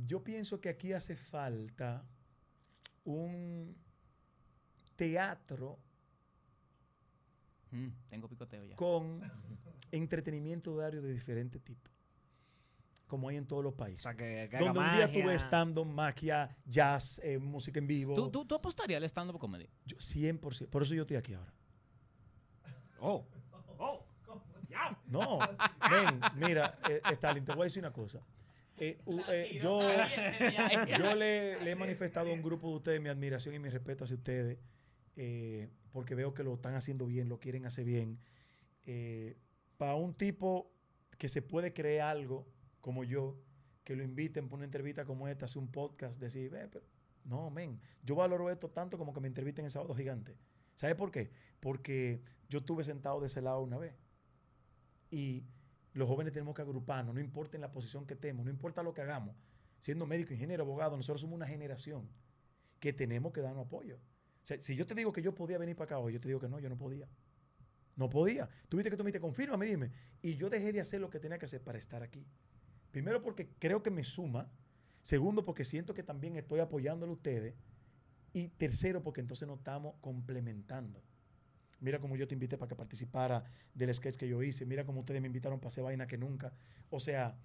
[0.06, 2.04] Yo pienso que aquí hace falta
[3.04, 3.74] un
[4.96, 5.78] teatro
[7.70, 8.76] Mm, tengo picoteo ya.
[8.76, 9.20] con
[9.90, 11.90] entretenimiento diario de diferente tipo,
[13.06, 14.02] como hay en todos los O países.
[14.02, 15.22] sea, que, que haga Donde un día magia.
[15.22, 18.14] tuve stand-up, magia, jazz, eh, música en vivo.
[18.14, 19.68] ¿Tú, tú, tú apostarías al stand-up comedy?
[19.84, 20.68] Yo, 100%.
[20.68, 21.52] Por eso yo estoy aquí ahora.
[23.00, 23.24] Oh.
[25.06, 25.38] No,
[25.90, 28.20] ven, mira, eh, Stalin, te voy a decir una cosa.
[28.76, 28.98] Eh,
[29.28, 29.80] eh, yo
[30.98, 34.02] yo le, le he manifestado a un grupo de ustedes mi admiración y mi respeto
[34.04, 34.58] hacia ustedes,
[35.16, 38.18] eh, porque veo que lo están haciendo bien, lo quieren hacer bien.
[38.84, 39.36] Eh,
[39.76, 40.70] para un tipo
[41.18, 42.46] que se puede creer algo
[42.84, 43.34] como yo,
[43.82, 46.84] que lo inviten por una entrevista como esta, hacer un podcast, decir, "Ve, pero-".
[47.24, 50.36] no, men, yo valoro esto tanto como que me entrevisten en Sábado Gigante.
[50.74, 51.30] ¿Sabe por qué?
[51.60, 53.94] Porque yo estuve sentado de ese lado una vez.
[55.10, 55.44] Y
[55.94, 58.92] los jóvenes tenemos que agruparnos, no importa en la posición que estemos, no importa lo
[58.92, 59.34] que hagamos.
[59.80, 62.06] Siendo médico, ingeniero, abogado, nosotros somos una generación
[62.80, 63.96] que tenemos que darnos apoyo.
[63.96, 66.28] O sea, si yo te digo que yo podía venir para acá hoy, yo te
[66.28, 67.08] digo que no, yo no podía.
[67.96, 68.46] No podía.
[68.68, 69.90] Tú viste que tú me dijiste, confírmame, dime.
[70.20, 72.26] Y yo dejé de hacer lo que tenía que hacer para estar aquí.
[72.94, 74.48] Primero porque creo que me suma.
[75.02, 77.56] Segundo porque siento que también estoy apoyándolo a ustedes.
[78.32, 81.02] Y tercero porque entonces nos estamos complementando.
[81.80, 83.42] Mira cómo yo te invité para que participara
[83.74, 84.64] del sketch que yo hice.
[84.64, 86.52] Mira cómo ustedes me invitaron para hacer vaina que nunca.
[86.88, 87.36] O sea,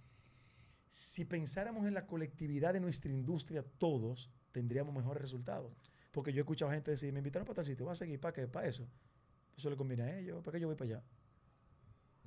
[0.88, 5.74] si pensáramos en la colectividad de nuestra industria, todos tendríamos mejores resultados.
[6.12, 8.34] Porque yo he escuchado gente decir, me invitaron para tal sitio, voy a seguir para
[8.34, 8.88] qué, para eso.
[9.58, 11.04] Eso le conviene a ellos, ¿para qué yo voy para allá?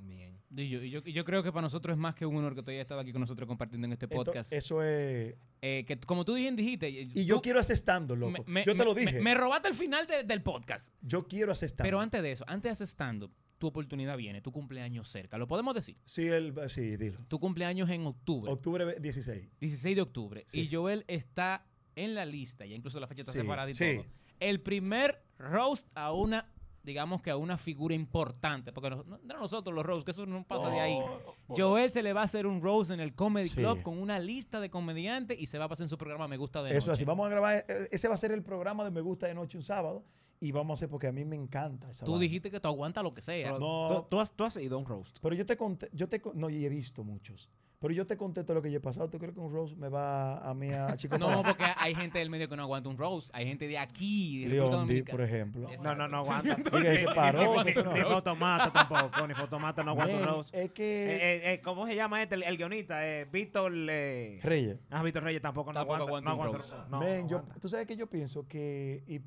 [0.07, 0.39] Bien.
[0.55, 2.63] Y yo, y yo, yo creo que para nosotros es más que un honor que
[2.63, 4.53] tú hayas estado aquí con nosotros compartiendo en este podcast.
[4.53, 5.35] eso es...
[5.63, 6.89] Eh, que como tú bien dijiste...
[6.89, 8.45] eh, Y yo quiero hacer stand loco.
[8.47, 9.21] me- yo te me- lo dije.
[9.21, 10.93] Me, robaste el final de- del podcast.
[11.01, 14.51] yo quiero hacer stand Pero antes de eso, antes de hacer tu oportunidad viene, tu
[14.53, 15.39] cumpleaños cerca.
[15.39, 15.97] ¿Lo podemos decir?
[16.05, 17.21] Sí, el, sí, dilo.
[17.29, 19.49] Tu cumpleaños en octubre, Octubre 16.
[19.61, 20.43] 16 de octubre.
[20.49, 20.63] Sí.
[20.63, 23.95] Y Joel está en la lista, ya incluso la fecha está Sí, separada y sí.
[23.97, 24.07] todo.
[24.41, 26.52] El primer roast a una,
[26.85, 30.26] digamos que a una figura importante, porque no, no- no nosotros los roasts, que eso
[30.26, 30.99] no pasa de ahí.
[30.99, 33.57] Oh, Joel se le va a hacer un roast en el Comedy Sí.
[33.57, 36.37] Club con una lista de comediantes y se va a pasar en su programa Me
[36.37, 36.93] Gusta de Eso Noche.
[36.93, 39.35] así, vamos a grabar, eh, ese va a ser el programa de Me Gusta de
[39.35, 40.05] Noche un sábado
[40.41, 43.05] y vamos a hacer porque a mí me encanta esa Tú dijiste que tú aguantas
[43.05, 43.53] lo que sea.
[43.53, 43.89] Pero No.
[44.03, 45.18] tú, tú has, tú has ido a un roast.
[45.22, 47.49] Pero yo te conté, yo te, no, y he visto muchos,
[47.83, 49.11] pero yo te conté todo lo que yo he pasado.
[49.11, 52.18] ¿Tú crees que un Rose me va a mí a Chico No, porque hay gente
[52.20, 53.28] del medio que no aguanta un roast.
[53.35, 55.11] Hay gente de aquí, de León Dominicana.
[55.18, 55.68] por ejemplo.
[55.83, 56.57] No, no, no aguanta.
[56.72, 57.72] Oiga, ese paró, Ni,
[58.03, 59.26] Fotomata tampoco.
[59.26, 60.55] Ni Fotomata no aguanta un roast.
[60.55, 62.37] Es Eh, que eh, eh, ¿Cómo se llama este?
[62.37, 63.07] El, el guionista.
[63.07, 63.72] Eh, Víctor.
[63.74, 64.78] Eh, Reyes.
[64.91, 66.05] ah, Víctor Reyes tampoco, no aguanta.
[66.07, 69.20] aguanta no un aguanta no Men, yo, tú sabes que yo pienso que y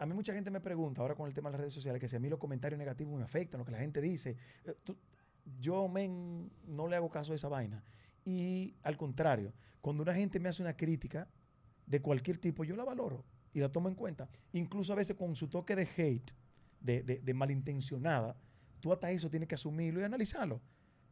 [0.00, 2.06] a mí mucha gente me pregunta ahora con el tema de las redes sociales que
[2.06, 4.36] si a mí los comentarios negativos me afectan, lo que la gente dice.
[4.64, 4.96] Eh, tú-
[5.60, 7.82] yo, men, no le hago caso a esa vaina.
[8.24, 11.28] Y al contrario, cuando una gente me hace una crítica
[11.86, 13.24] de cualquier tipo, yo la valoro
[13.54, 14.28] y la tomo en cuenta.
[14.52, 16.32] Incluso a veces con su toque de hate,
[16.80, 18.36] de, de- de malintencionada,
[18.80, 20.60] tú hasta eso tienes que asumirlo y analizarlo.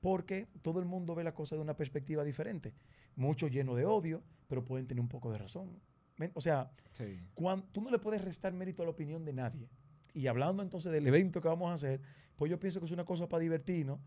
[0.01, 2.75] Porque todo el mundo ve la cosa de una perspectiva diferente.
[3.17, 5.81] Muchos llenos de odio, pero pueden tener un poco de razón.
[6.35, 7.19] O sea, Sí.
[7.35, 9.69] cuan- tú no le puedes restar mérito a la opinión de nadie.
[10.15, 12.01] Y hablando entonces del evento que vamos a hacer,
[12.37, 13.99] pues yo pienso que es una cosa para divertirnos.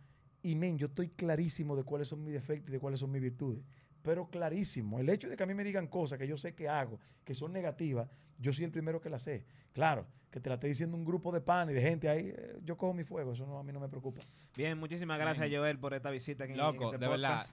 [0.42, 3.22] Y men, yo estoy clarísimo de cuáles son mis defectos y de cuáles son mis
[3.22, 3.64] virtudes.
[4.02, 5.00] Pero clarísimo.
[5.00, 7.34] El hecho de que a mí me digan cosas que yo sé que hago, que
[7.34, 9.46] son negativas, yo soy el primero que las sé.
[9.74, 12.60] Claro, que te la esté diciendo un grupo de pan y de gente ahí, eh,
[12.64, 13.34] yo cojo mi fuego.
[13.34, 14.22] Eso no, a mí no me preocupa.
[14.56, 17.46] Bien, muchísimas gracias, Joel, por esta visita aquí en- Loco, en este de verdad.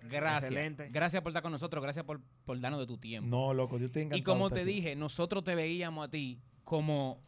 [0.00, 0.50] Gracias.
[0.52, 0.88] Excelente.
[0.90, 1.82] Gracias por estar con nosotros.
[1.82, 3.28] Gracias por, por darnos de tu tiempo.
[3.28, 4.20] No, loco, yo estoy encantado.
[4.20, 4.70] y como te aquí.
[4.72, 7.20] dije, nosotros te veíamos a ti como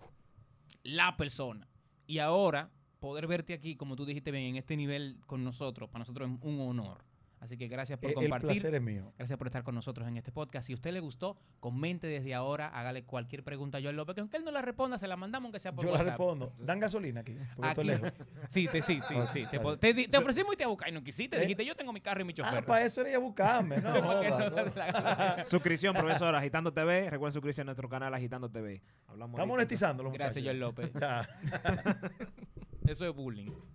[0.85, 1.67] la persona.
[2.07, 2.71] Y ahora,
[3.01, 6.39] poder verte aquí, como tú dijiste bien, en este nivel con nosotros, para nosotros es
[6.43, 7.03] un honor.
[7.41, 8.49] Así que gracias por Eh, el compartir.
[8.49, 9.15] placer es mío.
[9.17, 10.67] Gracias por estar con nosotros en este podcast.
[10.67, 14.21] Si a usted le gustó, comente desde ahora, hágale cualquier pregunta a Joel López, que
[14.21, 16.53] aunque él no la responda, se la mandamos aunque sea por Yo la respondo.
[16.59, 18.13] Dan gasolina aquí, porque estoy Aquí- lejos.
[18.51, 19.45] Sí, te, sí, sí, Ok, sí.
[19.81, 21.39] Te, te te ofrecimos y te a buscar y no quisiste.
[21.39, 22.59] Eh, Dijiste, yo tengo mi carro y mi chofer.
[22.59, 23.91] Ah, para eso era ir a buscarme, no.
[25.47, 27.09] Suscripción, profesor, Agitando TV.
[27.09, 28.83] Recuerden suscribirse a nuestro canal Agitando TV.
[29.09, 30.45] Hablamos Estamos monetizando los Gracias.
[30.45, 30.91] Joel López.
[32.91, 33.70] Eso es bullying.